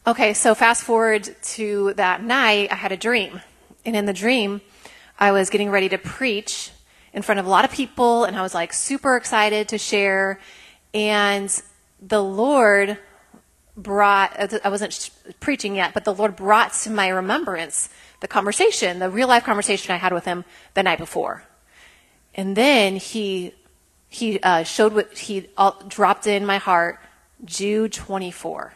Okay, 0.07 0.35
so 0.35 0.55
fast 0.55 0.85
forward 0.85 1.35
to 1.43 1.95
that 1.95 2.23
night, 2.23 2.71
I 2.71 2.77
had 2.77 2.93
a 2.93 2.97
dream. 2.97 3.41
And 3.85 3.97
in 3.97 4.07
the 4.07 4.13
dream, 4.13 4.61
I 5.19 5.33
was 5.33 5.51
getting 5.51 5.71
ready 5.71 5.89
to 5.89 5.99
preach 5.99 6.71
in 7.13 7.23
front 7.23 7.41
of 7.41 7.47
a 7.47 7.49
lot 7.49 7.65
of 7.65 7.73
people, 7.73 8.25
and 8.25 8.37
I 8.37 8.43
was 8.43 8.55
like 8.55 8.73
super 8.73 9.17
excited 9.17 9.69
to 9.69 9.79
share. 9.79 10.41
And 10.93 11.51
the 12.01 12.23
Lord 12.23 12.99
brought, 13.77 14.65
I 14.65 14.69
wasn't 14.69 15.11
preaching 15.41 15.75
yet, 15.75 15.95
but 15.95 16.05
the 16.05 16.15
Lord 16.15 16.37
brought 16.37 16.73
to 16.75 16.91
my 16.91 17.09
remembrance 17.09 17.89
the 18.25 18.29
conversation, 18.29 19.01
the 19.01 19.11
real 19.11 19.29
life 19.29 19.45
conversation 19.45 19.95
I 19.95 19.99
had 19.99 20.15
with 20.15 20.25
him 20.25 20.47
the 20.73 20.83
night 20.83 20.97
before. 20.97 21.45
And 22.35 22.57
then 22.57 22.97
he, 22.97 23.53
he 24.09 24.41
uh, 24.41 24.63
showed 24.63 24.95
what 24.95 25.19
he 25.19 25.51
uh, 25.59 25.73
dropped 25.89 26.27
in 26.27 26.47
my 26.47 26.57
heart, 26.57 26.99
Jude 27.45 27.93
24. 27.93 28.73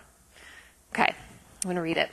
Okay, 0.93 1.03
I'm 1.03 1.15
going 1.63 1.77
to 1.77 1.81
read 1.81 1.97
it. 1.97 2.11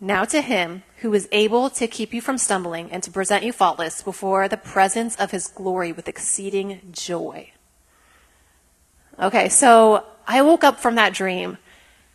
Now 0.00 0.24
to 0.26 0.40
him 0.40 0.84
who 0.98 1.12
is 1.14 1.28
able 1.32 1.68
to 1.70 1.88
keep 1.88 2.14
you 2.14 2.20
from 2.20 2.38
stumbling 2.38 2.92
and 2.92 3.02
to 3.02 3.10
present 3.10 3.42
you 3.42 3.52
faultless 3.52 4.00
before 4.00 4.46
the 4.46 4.56
presence 4.56 5.16
of 5.16 5.32
his 5.32 5.48
glory 5.48 5.90
with 5.90 6.06
exceeding 6.06 6.80
joy. 6.92 7.50
Okay, 9.18 9.48
so 9.48 10.04
I 10.28 10.42
woke 10.42 10.62
up 10.62 10.78
from 10.78 10.94
that 10.94 11.12
dream 11.12 11.58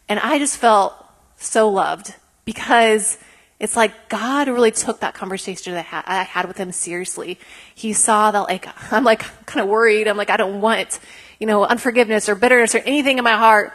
and 0.08 0.22
I 0.22 0.40
just 0.40 0.56
felt 0.56 0.96
so 1.36 1.68
loved 1.68 2.16
because 2.46 3.18
it's 3.60 3.76
like 3.76 4.10
God 4.10 4.48
really 4.48 4.72
took 4.72 5.00
that 5.00 5.14
conversation 5.14 5.74
that 5.74 6.04
I 6.08 6.24
had 6.24 6.48
with 6.48 6.58
him 6.58 6.72
seriously. 6.72 7.40
He 7.74 7.94
saw 7.94 8.32
that 8.32 8.40
like, 8.40 8.68
I'm 8.92 9.04
like 9.04 9.22
kind 9.46 9.62
of 9.64 9.70
worried. 9.70 10.08
I'm 10.08 10.18
like, 10.18 10.30
I 10.30 10.38
don't 10.38 10.62
want, 10.62 11.00
you 11.40 11.48
know, 11.48 11.64
unforgiveness 11.64 12.28
or 12.30 12.36
bitterness 12.36 12.76
or 12.76 12.80
anything 12.80 13.18
in 13.18 13.24
my 13.24 13.38
heart. 13.38 13.74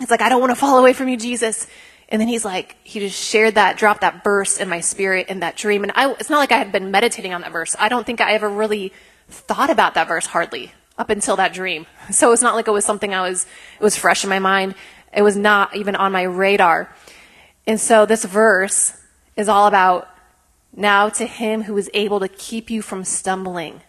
It's 0.00 0.10
like, 0.10 0.20
I 0.20 0.28
don't 0.28 0.40
want 0.40 0.50
to 0.50 0.56
fall 0.56 0.78
away 0.78 0.92
from 0.92 1.08
you, 1.08 1.16
Jesus. 1.16 1.66
And 2.08 2.20
then 2.20 2.28
he's 2.28 2.44
like, 2.44 2.76
he 2.84 3.00
just 3.00 3.22
shared 3.22 3.54
that, 3.54 3.76
dropped 3.76 4.02
that 4.02 4.22
verse 4.22 4.58
in 4.58 4.68
my 4.68 4.80
spirit 4.80 5.28
in 5.28 5.40
that 5.40 5.56
dream. 5.56 5.82
And 5.82 5.92
I, 5.94 6.12
it's 6.12 6.30
not 6.30 6.38
like 6.38 6.52
I 6.52 6.58
had 6.58 6.72
been 6.72 6.90
meditating 6.90 7.32
on 7.32 7.40
that 7.40 7.52
verse. 7.52 7.74
I 7.78 7.88
don't 7.88 8.04
think 8.04 8.20
I 8.20 8.34
ever 8.34 8.48
really 8.48 8.92
thought 9.28 9.70
about 9.70 9.94
that 9.94 10.08
verse 10.08 10.26
hardly 10.26 10.72
up 10.98 11.10
until 11.10 11.36
that 11.36 11.52
dream. 11.52 11.86
So 12.10 12.32
it's 12.32 12.42
not 12.42 12.54
like 12.54 12.68
it 12.68 12.72
was 12.72 12.84
something 12.84 13.14
I 13.14 13.28
was, 13.28 13.46
it 13.78 13.82
was 13.82 13.96
fresh 13.96 14.24
in 14.24 14.30
my 14.30 14.38
mind. 14.38 14.74
It 15.12 15.22
was 15.22 15.36
not 15.36 15.74
even 15.74 15.96
on 15.96 16.12
my 16.12 16.22
radar. 16.22 16.94
And 17.66 17.80
so 17.80 18.06
this 18.06 18.24
verse 18.24 18.96
is 19.36 19.48
all 19.48 19.66
about 19.66 20.08
now 20.76 21.08
to 21.08 21.26
him 21.26 21.62
who 21.62 21.76
is 21.76 21.90
able 21.94 22.20
to 22.20 22.28
keep 22.28 22.70
you 22.70 22.82
from 22.82 23.04
stumbling. 23.04 23.80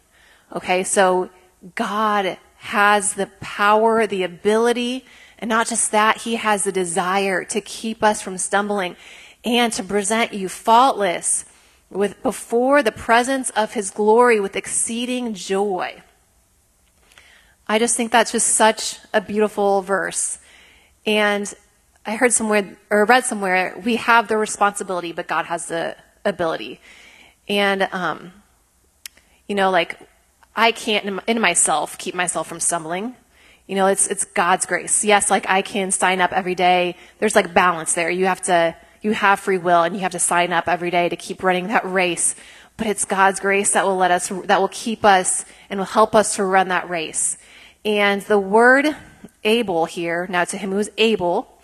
Okay. 0.55 0.83
So 0.83 1.29
God 1.75 2.37
has 2.57 3.13
the 3.13 3.27
power, 3.41 4.07
the 4.07 4.23
ability, 4.23 5.05
and 5.39 5.49
not 5.49 5.67
just 5.67 5.91
that, 5.91 6.21
he 6.21 6.35
has 6.35 6.63
the 6.63 6.71
desire 6.71 7.43
to 7.45 7.61
keep 7.61 8.03
us 8.03 8.21
from 8.21 8.37
stumbling 8.37 8.95
and 9.43 9.71
to 9.73 9.83
present 9.83 10.33
you 10.33 10.49
faultless 10.49 11.45
with 11.89 12.21
before 12.23 12.81
the 12.81 12.91
presence 12.91 13.49
of 13.51 13.73
his 13.73 13.91
glory 13.91 14.39
with 14.39 14.55
exceeding 14.55 15.33
joy. 15.33 16.01
I 17.67 17.79
just 17.79 17.95
think 17.95 18.11
that's 18.11 18.31
just 18.31 18.47
such 18.47 18.99
a 19.13 19.21
beautiful 19.21 19.81
verse. 19.81 20.39
And 21.05 21.53
I 22.05 22.15
heard 22.15 22.33
somewhere 22.33 22.77
or 22.89 23.05
read 23.05 23.25
somewhere 23.25 23.75
we 23.83 23.95
have 23.95 24.27
the 24.27 24.37
responsibility, 24.37 25.11
but 25.11 25.27
God 25.27 25.45
has 25.45 25.67
the 25.67 25.95
ability. 26.23 26.79
And 27.47 27.83
um, 27.91 28.31
you 29.47 29.55
know, 29.55 29.71
like 29.71 29.97
I 30.55 30.71
can't 30.71 31.21
in 31.27 31.41
myself 31.41 31.97
keep 31.97 32.15
myself 32.15 32.47
from 32.47 32.59
stumbling. 32.59 33.15
You 33.67 33.75
know, 33.75 33.87
it's, 33.87 34.07
it's 34.07 34.25
God's 34.25 34.65
grace. 34.65 35.03
Yes, 35.03 35.31
like 35.31 35.49
I 35.49 35.61
can 35.61 35.91
sign 35.91 36.21
up 36.21 36.31
every 36.31 36.55
day. 36.55 36.95
There's 37.17 37.35
like 37.35 37.53
balance 37.53 37.93
there. 37.93 38.09
You 38.09 38.25
have 38.27 38.41
to, 38.43 38.75
you 39.01 39.13
have 39.13 39.39
free 39.39 39.57
will 39.57 39.81
and 39.81 39.95
you 39.95 40.01
have 40.01 40.11
to 40.11 40.19
sign 40.19 40.53
up 40.53 40.67
every 40.67 40.91
day 40.91 41.09
to 41.09 41.15
keep 41.15 41.41
running 41.41 41.67
that 41.67 41.83
race. 41.83 42.35
But 42.77 42.87
it's 42.87 43.05
God's 43.05 43.39
grace 43.39 43.73
that 43.73 43.85
will 43.85 43.95
let 43.95 44.11
us, 44.11 44.27
that 44.45 44.61
will 44.61 44.67
keep 44.67 45.03
us 45.03 45.45
and 45.69 45.79
will 45.79 45.85
help 45.85 46.13
us 46.13 46.35
to 46.35 46.43
run 46.43 46.67
that 46.67 46.89
race. 46.89 47.37
And 47.83 48.21
the 48.23 48.39
word 48.39 48.95
able 49.43 49.85
here, 49.85 50.27
now 50.29 50.43
to 50.43 50.57
him 50.57 50.71
who 50.71 50.77
is 50.77 50.91
able, 50.97 51.54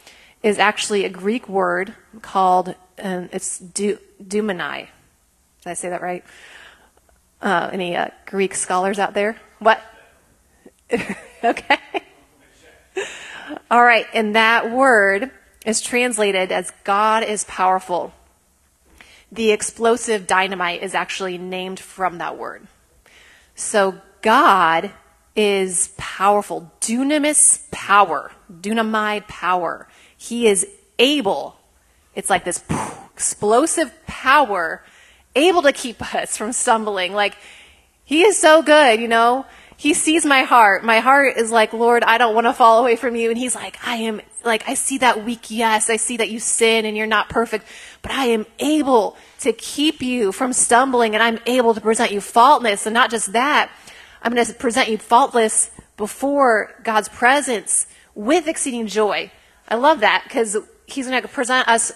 is 0.43 0.57
actually 0.59 1.05
a 1.05 1.09
Greek 1.09 1.47
word 1.47 1.93
called, 2.21 2.75
um, 3.01 3.29
it's 3.31 3.59
du, 3.59 3.97
Did 4.25 4.49
I 4.49 5.73
say 5.73 5.89
that 5.89 6.01
right? 6.01 6.23
Uh, 7.41 7.69
any 7.71 7.95
uh, 7.95 8.09
Greek 8.25 8.55
scholars 8.55 8.99
out 8.99 9.13
there? 9.13 9.37
What? 9.59 9.81
okay. 11.43 11.79
All 13.69 13.83
right, 13.83 14.05
and 14.13 14.35
that 14.35 14.71
word 14.71 15.31
is 15.65 15.81
translated 15.81 16.51
as 16.51 16.71
God 16.83 17.23
is 17.23 17.43
powerful. 17.45 18.13
The 19.31 19.51
explosive 19.51 20.27
dynamite 20.27 20.83
is 20.83 20.93
actually 20.93 21.37
named 21.37 21.79
from 21.79 22.17
that 22.17 22.37
word. 22.37 22.67
So 23.55 24.01
God 24.21 24.91
is 25.35 25.93
powerful. 25.97 26.71
Dunamis 26.81 27.69
power. 27.71 28.31
Dunamai 28.51 29.27
power. 29.27 29.87
He 30.21 30.45
is 30.45 30.67
able. 30.99 31.55
It's 32.13 32.29
like 32.29 32.45
this 32.45 32.63
explosive 33.11 33.91
power 34.05 34.83
able 35.35 35.63
to 35.63 35.73
keep 35.73 35.99
us 36.15 36.37
from 36.37 36.53
stumbling. 36.53 37.13
Like, 37.13 37.35
he 38.03 38.21
is 38.21 38.37
so 38.37 38.61
good, 38.61 38.99
you 38.99 39.07
know? 39.07 39.47
He 39.77 39.95
sees 39.95 40.23
my 40.23 40.43
heart. 40.43 40.83
My 40.83 40.99
heart 40.99 41.37
is 41.37 41.49
like, 41.49 41.73
Lord, 41.73 42.03
I 42.03 42.19
don't 42.19 42.35
want 42.35 42.45
to 42.45 42.53
fall 42.53 42.77
away 42.77 42.97
from 42.97 43.15
you. 43.15 43.29
And 43.29 43.37
he's 43.37 43.55
like, 43.55 43.79
I 43.83 43.95
am, 43.95 44.21
like, 44.45 44.69
I 44.69 44.75
see 44.75 44.99
that 44.99 45.25
weak 45.25 45.49
yes. 45.49 45.89
I 45.89 45.95
see 45.95 46.17
that 46.17 46.29
you 46.29 46.39
sin 46.39 46.85
and 46.85 46.95
you're 46.95 47.07
not 47.07 47.27
perfect, 47.27 47.65
but 48.03 48.11
I 48.11 48.25
am 48.25 48.45
able 48.59 49.17
to 49.39 49.51
keep 49.53 50.03
you 50.03 50.31
from 50.31 50.53
stumbling 50.53 51.15
and 51.15 51.23
I'm 51.23 51.39
able 51.47 51.73
to 51.73 51.81
present 51.81 52.11
you 52.11 52.21
faultless. 52.21 52.85
And 52.85 52.93
not 52.93 53.09
just 53.09 53.33
that, 53.33 53.71
I'm 54.21 54.35
going 54.35 54.45
to 54.45 54.53
present 54.53 54.87
you 54.87 54.99
faultless 54.99 55.71
before 55.97 56.75
God's 56.83 57.09
presence 57.09 57.87
with 58.13 58.47
exceeding 58.47 58.85
joy. 58.85 59.31
I 59.71 59.75
love 59.75 60.01
that 60.01 60.23
because 60.25 60.57
he's 60.85 61.07
going 61.07 61.21
to 61.21 61.27
present 61.29 61.67
us 61.69 61.93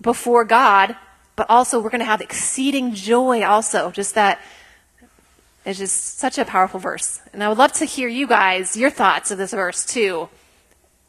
before 0.00 0.46
God, 0.46 0.96
but 1.36 1.44
also 1.50 1.78
we're 1.78 1.90
going 1.90 2.00
to 2.00 2.06
have 2.06 2.22
exceeding 2.22 2.94
joy 2.94 3.44
also. 3.44 3.90
Just 3.90 4.14
that 4.14 4.40
it's 5.66 5.78
just 5.78 6.18
such 6.18 6.38
a 6.38 6.44
powerful 6.46 6.80
verse. 6.80 7.20
And 7.34 7.44
I 7.44 7.50
would 7.50 7.58
love 7.58 7.72
to 7.74 7.84
hear 7.84 8.08
you 8.08 8.26
guys, 8.26 8.78
your 8.78 8.88
thoughts 8.88 9.30
of 9.30 9.36
this 9.36 9.50
verse 9.50 9.84
too, 9.84 10.30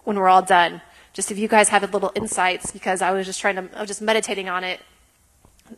when 0.03 0.17
we're 0.17 0.27
all 0.27 0.41
done. 0.41 0.81
Just 1.13 1.31
if 1.31 1.37
you 1.37 1.47
guys 1.47 1.69
have 1.69 1.83
a 1.83 1.87
little 1.87 2.11
insights, 2.15 2.71
because 2.71 3.01
I 3.01 3.11
was 3.11 3.25
just 3.25 3.39
trying 3.39 3.55
to, 3.55 3.69
I 3.77 3.79
was 3.79 3.87
just 3.87 4.01
meditating 4.01 4.49
on 4.49 4.65
it 4.65 4.81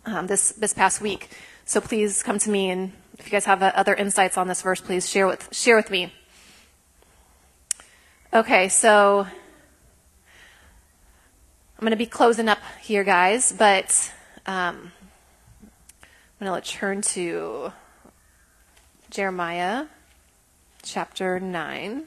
um, 0.05 0.25
this, 0.25 0.53
this 0.53 0.73
past 0.73 1.01
week. 1.01 1.29
So 1.65 1.79
please 1.81 2.23
come 2.23 2.39
to 2.39 2.49
me, 2.49 2.71
and 2.71 2.93
if 3.19 3.25
you 3.25 3.31
guys 3.31 3.45
have 3.45 3.61
uh, 3.61 3.71
other 3.75 3.93
insights 3.93 4.37
on 4.37 4.47
this 4.47 4.63
verse, 4.63 4.81
please 4.81 5.07
share 5.07 5.27
with, 5.27 5.53
share 5.53 5.75
with 5.75 5.91
me. 5.91 6.11
Okay, 8.33 8.69
so 8.69 9.27
I'm 11.79 11.85
going 11.85 11.91
to 11.91 11.95
be 11.95 12.07
closing 12.07 12.49
up 12.49 12.59
here, 12.81 13.05
guys, 13.05 13.53
but 13.53 14.11
um, 14.45 14.91
I'm 16.41 16.45
going 16.45 16.61
to 16.61 16.69
turn 16.69 17.01
to 17.03 17.71
Jeremiah 19.09 19.85
chapter 20.83 21.39
9. 21.39 22.03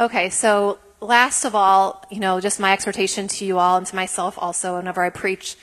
Okay, 0.00 0.28
so 0.28 0.80
last 1.00 1.44
of 1.44 1.54
all, 1.54 2.04
you 2.10 2.18
know, 2.18 2.40
just 2.40 2.58
my 2.58 2.72
exhortation 2.72 3.28
to 3.28 3.44
you 3.44 3.60
all 3.60 3.76
and 3.76 3.86
to 3.86 3.94
myself 3.94 4.36
also, 4.36 4.74
whenever 4.76 5.04
I 5.04 5.10
preach, 5.10 5.54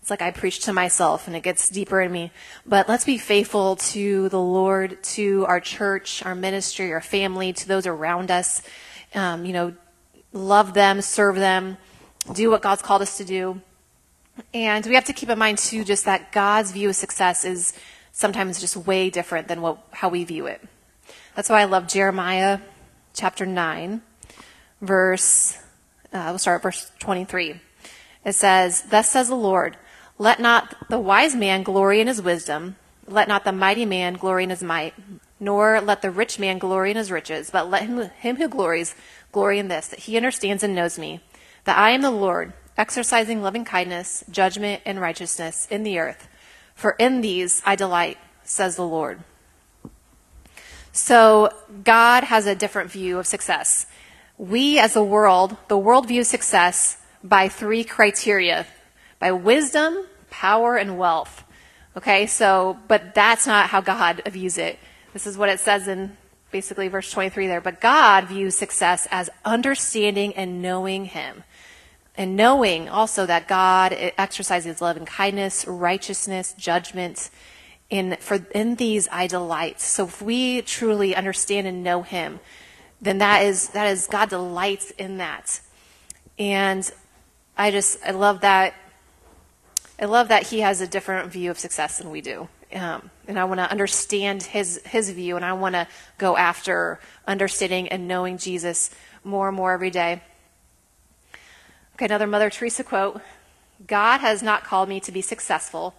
it's 0.00 0.10
like 0.10 0.22
I 0.22 0.30
preach 0.30 0.60
to 0.60 0.72
myself 0.72 1.26
and 1.26 1.36
it 1.36 1.42
gets 1.42 1.68
deeper 1.68 2.00
in 2.00 2.10
me. 2.10 2.32
But 2.64 2.88
let's 2.88 3.04
be 3.04 3.18
faithful 3.18 3.76
to 3.76 4.28
the 4.28 4.40
Lord, 4.40 5.02
to 5.02 5.44
our 5.46 5.60
church, 5.60 6.24
our 6.24 6.34
ministry, 6.34 6.92
our 6.92 7.00
family, 7.00 7.52
to 7.52 7.68
those 7.68 7.86
around 7.86 8.30
us. 8.30 8.62
Um, 9.14 9.44
you 9.44 9.52
know, 9.52 9.74
love 10.32 10.74
them, 10.74 11.02
serve 11.02 11.36
them, 11.36 11.76
do 12.32 12.50
what 12.50 12.62
God's 12.62 12.82
called 12.82 13.02
us 13.02 13.18
to 13.18 13.24
do. 13.24 13.60
And 14.54 14.86
we 14.86 14.94
have 14.94 15.04
to 15.04 15.12
keep 15.12 15.28
in 15.28 15.38
mind 15.38 15.58
too, 15.58 15.84
just 15.84 16.06
that 16.06 16.32
God's 16.32 16.72
view 16.72 16.88
of 16.88 16.96
success 16.96 17.44
is 17.44 17.74
sometimes 18.12 18.60
just 18.60 18.76
way 18.76 19.10
different 19.10 19.48
than 19.48 19.60
what, 19.60 19.78
how 19.92 20.08
we 20.08 20.24
view 20.24 20.46
it. 20.46 20.62
That's 21.34 21.48
why 21.48 21.60
I 21.60 21.64
love 21.64 21.86
Jeremiah 21.88 22.60
chapter 23.14 23.44
9, 23.44 24.02
verse, 24.80 25.58
uh, 26.12 26.26
we'll 26.28 26.38
start 26.38 26.56
at 26.56 26.62
verse 26.62 26.90
23. 27.00 27.60
It 28.24 28.32
says, 28.34 28.82
Thus 28.82 29.10
says 29.10 29.28
the 29.28 29.34
Lord, 29.34 29.76
let 30.20 30.38
not 30.38 30.76
the 30.90 30.98
wise 30.98 31.34
man 31.34 31.62
glory 31.62 31.98
in 31.98 32.06
his 32.06 32.20
wisdom, 32.20 32.76
let 33.06 33.26
not 33.26 33.42
the 33.44 33.52
mighty 33.52 33.86
man 33.86 34.12
glory 34.12 34.44
in 34.44 34.50
his 34.50 34.62
might, 34.62 34.92
nor 35.40 35.80
let 35.80 36.02
the 36.02 36.10
rich 36.10 36.38
man 36.38 36.58
glory 36.58 36.90
in 36.90 36.98
his 36.98 37.10
riches, 37.10 37.48
but 37.48 37.70
let 37.70 37.84
him, 37.84 38.10
him 38.18 38.36
who 38.36 38.46
glories 38.46 38.94
glory 39.32 39.58
in 39.58 39.68
this, 39.68 39.88
that 39.88 40.00
he 40.00 40.18
understands 40.18 40.62
and 40.62 40.74
knows 40.74 40.98
me, 40.98 41.20
that 41.64 41.78
I 41.78 41.92
am 41.92 42.02
the 42.02 42.10
Lord, 42.10 42.52
exercising 42.76 43.40
loving 43.40 43.64
kindness, 43.64 44.22
judgment, 44.30 44.82
and 44.84 45.00
righteousness 45.00 45.66
in 45.70 45.84
the 45.84 45.98
earth. 45.98 46.28
For 46.74 46.96
in 46.98 47.22
these 47.22 47.62
I 47.64 47.74
delight, 47.74 48.18
says 48.44 48.76
the 48.76 48.86
Lord. 48.86 49.20
So 50.92 51.48
God 51.82 52.24
has 52.24 52.44
a 52.44 52.54
different 52.54 52.90
view 52.90 53.18
of 53.18 53.26
success. 53.26 53.86
We 54.36 54.78
as 54.78 54.96
a 54.96 55.02
world, 55.02 55.56
the 55.68 55.78
world 55.78 56.08
views 56.08 56.28
success 56.28 56.98
by 57.24 57.48
three 57.48 57.84
criteria 57.84 58.66
by 59.20 59.30
wisdom, 59.30 60.06
power, 60.30 60.76
and 60.76 60.98
wealth. 60.98 61.44
Okay, 61.96 62.26
so, 62.26 62.78
but 62.88 63.14
that's 63.14 63.46
not 63.46 63.68
how 63.70 63.80
God 63.80 64.22
views 64.26 64.58
it. 64.58 64.78
This 65.12 65.26
is 65.26 65.36
what 65.36 65.48
it 65.48 65.60
says 65.60 65.88
in 65.88 66.16
basically 66.50 66.88
verse 66.88 67.10
23 67.10 67.46
there. 67.46 67.60
But 67.60 67.80
God 67.80 68.24
views 68.24 68.56
success 68.56 69.06
as 69.10 69.30
understanding 69.44 70.34
and 70.34 70.62
knowing 70.62 71.06
Him 71.06 71.44
and 72.16 72.36
knowing 72.36 72.88
also 72.88 73.24
that 73.26 73.48
God 73.48 73.94
exercises 74.18 74.80
love 74.80 74.96
and 74.96 75.06
kindness, 75.06 75.66
righteousness, 75.66 76.54
judgment. 76.58 77.30
In, 77.88 78.16
for, 78.20 78.46
in 78.54 78.76
these 78.76 79.08
I 79.10 79.26
delight. 79.26 79.80
So 79.80 80.04
if 80.04 80.22
we 80.22 80.62
truly 80.62 81.16
understand 81.16 81.66
and 81.66 81.82
know 81.82 82.02
Him, 82.02 82.40
then 83.00 83.18
that 83.18 83.44
is, 83.44 83.70
that 83.70 83.86
is 83.86 84.06
God 84.06 84.28
delights 84.28 84.90
in 84.92 85.16
that. 85.16 85.60
And 86.38 86.88
I 87.56 87.70
just, 87.70 87.98
I 88.04 88.10
love 88.10 88.42
that. 88.42 88.74
I 90.00 90.06
love 90.06 90.28
that 90.28 90.44
He 90.46 90.60
has 90.60 90.80
a 90.80 90.86
different 90.86 91.30
view 91.30 91.50
of 91.50 91.58
success 91.58 91.98
than 91.98 92.10
we 92.10 92.20
do. 92.20 92.48
Um, 92.72 93.10
and 93.26 93.38
I 93.38 93.44
want 93.44 93.58
to 93.58 93.70
understand 93.70 94.44
his 94.44 94.80
his 94.84 95.10
view, 95.10 95.36
and 95.36 95.44
I 95.44 95.52
want 95.54 95.74
to 95.74 95.88
go 96.18 96.36
after 96.36 97.00
understanding 97.26 97.88
and 97.88 98.06
knowing 98.06 98.38
Jesus 98.38 98.90
more 99.24 99.48
and 99.48 99.56
more 99.56 99.72
every 99.72 99.90
day. 99.90 100.22
Okay, 101.94 102.04
another 102.04 102.28
Mother 102.28 102.48
Teresa 102.48 102.84
quote 102.84 103.20
God 103.86 104.18
has 104.18 104.42
not 104.42 104.64
called 104.64 104.88
me 104.88 105.00
to 105.00 105.12
be 105.12 105.20
successful, 105.20 105.94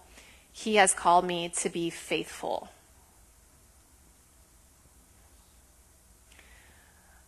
He 0.51 0.75
has 0.75 0.93
called 0.93 1.25
me 1.25 1.49
to 1.57 1.69
be 1.69 1.89
faithful. 1.89 2.69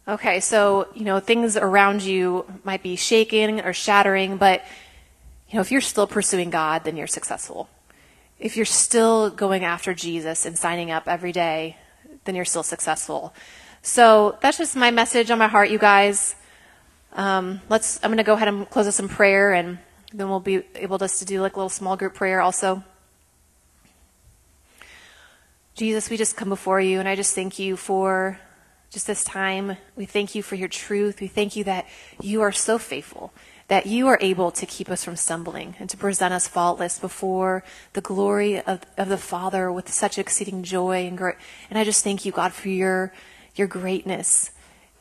Okay, 0.05 0.41
so, 0.41 0.89
you 0.93 1.05
know, 1.05 1.21
things 1.21 1.55
around 1.55 2.01
you 2.01 2.45
might 2.65 2.83
be 2.83 2.97
shaking 2.97 3.62
or 3.62 3.71
shattering, 3.71 4.36
but, 4.36 4.62
you 5.54 5.58
know, 5.58 5.62
if 5.62 5.72
you're 5.72 5.82
still 5.82 6.08
pursuing 6.08 6.50
God, 6.50 6.84
then 6.84 6.98
you're 6.98 7.06
successful. 7.06 7.70
If 8.39 8.58
you're 8.58 8.66
still 8.66 9.30
going 9.30 9.63
after 9.63 9.94
Jesus 9.94 10.48
and 10.48 10.58
signing 10.58 10.89
up 10.89 11.08
every 11.08 11.32
day, 11.32 11.78
then 12.24 12.34
you're 12.34 12.44
still 12.44 12.63
successful. 12.63 13.36
So 13.84 14.36
that's 14.42 14.58
just 14.58 14.76
my 14.76 14.89
message 14.89 15.30
on 15.30 15.38
my 15.38 15.48
heart, 15.48 15.70
you 15.70 15.78
guys. 15.78 16.36
Um, 17.12 17.62
let's. 17.70 18.00
I'm 18.04 18.10
going 18.10 18.18
to 18.18 18.24
go 18.24 18.34
ahead 18.34 18.48
and 18.48 18.68
close 18.68 18.88
us 18.88 19.00
in 19.00 19.08
prayer, 19.08 19.54
and 19.54 19.78
then 20.12 20.28
we'll 20.28 20.39
be 20.39 20.63
able 20.74 20.98
just 20.98 21.20
to 21.20 21.26
do 21.26 21.39
like 21.39 21.56
a 21.56 21.60
little 21.60 21.70
small 21.70 21.98
group 21.98 22.16
prayer 22.16 22.42
also. 22.42 22.84
Jesus, 25.76 26.10
we 26.10 26.18
just 26.18 26.36
come 26.36 26.50
before 26.50 26.82
you, 26.82 27.00
and 27.00 27.08
I 27.08 27.16
just 27.16 27.36
thank 27.36 27.60
you 27.60 27.78
for 27.78 28.39
just 28.89 29.06
this 29.06 29.24
time. 29.24 29.78
We 29.96 30.06
thank 30.06 30.34
you 30.34 30.42
for 30.42 30.56
your 30.56 30.68
truth. 30.68 31.22
We 31.22 31.28
thank 31.28 31.56
you 31.56 31.63
that 31.66 31.86
you 32.20 32.42
are 32.42 32.52
so 32.52 32.80
faithful, 32.80 33.32
that 33.73 33.88
you 33.88 34.07
are 34.07 34.19
able 34.21 34.51
to 34.51 34.67
keep 34.67 34.88
us 34.88 35.03
from 35.03 35.15
stumbling 35.15 35.75
and 35.79 35.89
to 35.89 35.97
present 35.97 36.31
us 36.31 36.47
faultless 36.47 36.99
before 36.99 37.63
the 37.93 38.01
glory 38.01 38.62
of, 38.62 38.81
of 38.99 39.09
the 39.09 39.17
Father 39.17 39.71
with 39.71 39.91
such 39.91 40.19
exceeding 40.19 40.62
joy 40.62 41.07
and 41.07 41.17
great. 41.17 41.38
And 41.71 41.79
I 41.79 41.83
just 41.83 42.03
thank 42.03 42.23
you, 42.23 42.31
God, 42.31 42.53
for 42.53 42.69
your 42.69 43.12
your 43.55 43.65
greatness 43.65 44.51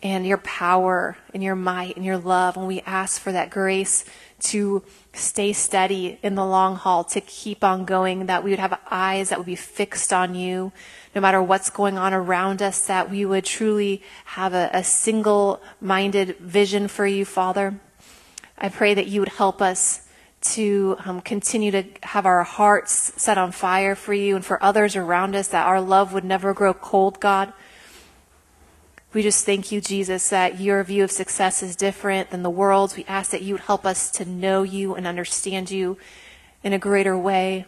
and 0.03 0.27
your 0.27 0.39
power 0.39 1.19
and 1.35 1.43
your 1.43 1.55
might 1.55 1.97
and 1.97 2.05
your 2.07 2.17
love. 2.17 2.57
And 2.57 2.67
we 2.67 2.81
ask 2.87 3.21
for 3.21 3.31
that 3.31 3.51
grace 3.51 4.07
to 4.45 4.83
stay 5.13 5.53
steady 5.53 6.19
in 6.23 6.35
the 6.35 6.47
long 6.47 6.77
haul, 6.77 7.05
to 7.05 7.21
keep 7.21 7.63
on 7.63 7.85
going, 7.85 8.25
that 8.25 8.43
we 8.43 8.49
would 8.49 8.59
have 8.59 8.81
eyes 8.91 9.29
that 9.29 9.39
would 9.39 9.45
be 9.45 9.55
fixed 9.55 10.15
on 10.15 10.35
you, 10.35 10.73
no 11.15 11.21
matter 11.21 11.43
what's 11.43 11.69
going 11.69 11.99
on 11.99 12.15
around 12.15 12.63
us, 12.63 12.87
that 12.87 13.11
we 13.11 13.27
would 13.27 13.45
truly 13.45 14.03
have 14.25 14.55
a, 14.55 14.71
a 14.73 14.83
single 14.83 15.61
minded 15.79 16.39
vision 16.39 16.89
for 16.89 17.07
you, 17.07 17.27
Father. 17.27 17.79
I 18.59 18.69
pray 18.69 18.95
that 18.95 19.07
you 19.07 19.21
would 19.21 19.31
help 19.31 19.61
us 19.61 20.09
to 20.43 20.97
um, 21.05 21.21
continue 21.21 21.71
to 21.71 21.85
have 22.03 22.27
our 22.27 22.43
hearts 22.43 23.13
set 23.17 23.39
on 23.39 23.53
fire 23.53 23.95
for 23.95 24.13
you 24.13 24.35
and 24.37 24.45
for 24.45 24.63
others 24.63 24.97
around 24.97 25.37
us, 25.37 25.49
that 25.49 25.67
our 25.67 25.81
love 25.81 26.13
would 26.13 26.25
never 26.25 26.53
grow 26.53 26.75
cold, 26.75 27.21
God. 27.21 27.53
We 29.13 29.23
just 29.23 29.45
thank 29.45 29.71
you, 29.71 29.81
Jesus, 29.81 30.31
that 30.31 30.59
your 30.59 30.83
view 30.83 31.05
of 31.05 31.11
success 31.11 31.63
is 31.63 31.77
different 31.77 32.31
than 32.31 32.43
the 32.43 32.51
world's. 32.51 32.97
We 32.97 33.05
ask 33.05 33.31
that 33.31 33.43
you 33.43 33.55
would 33.55 33.63
help 33.63 33.85
us 33.85 34.11
to 34.13 34.25
know 34.25 34.63
you 34.63 34.95
and 34.95 35.07
understand 35.07 35.71
you 35.71 35.99
in 36.65 36.73
a 36.73 36.79
greater 36.79 37.17
way. 37.17 37.67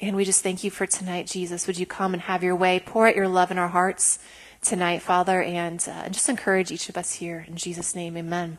And 0.00 0.14
we 0.14 0.24
just 0.24 0.42
thank 0.42 0.64
you 0.64 0.70
for 0.70 0.86
tonight, 0.86 1.26
Jesus. 1.26 1.66
Would 1.66 1.78
you 1.78 1.86
come 1.86 2.12
and 2.12 2.22
have 2.22 2.42
your 2.42 2.56
way? 2.56 2.78
Pour 2.84 3.08
out 3.08 3.16
your 3.16 3.28
love 3.28 3.50
in 3.50 3.58
our 3.58 3.68
hearts 3.68 4.18
tonight, 4.60 5.00
Father, 5.00 5.42
and, 5.42 5.82
uh, 5.88 6.02
and 6.04 6.14
just 6.14 6.28
encourage 6.28 6.70
each 6.70 6.88
of 6.88 6.96
us 6.96 7.14
here. 7.14 7.44
In 7.48 7.56
Jesus' 7.56 7.94
name, 7.94 8.16
amen. 8.16 8.58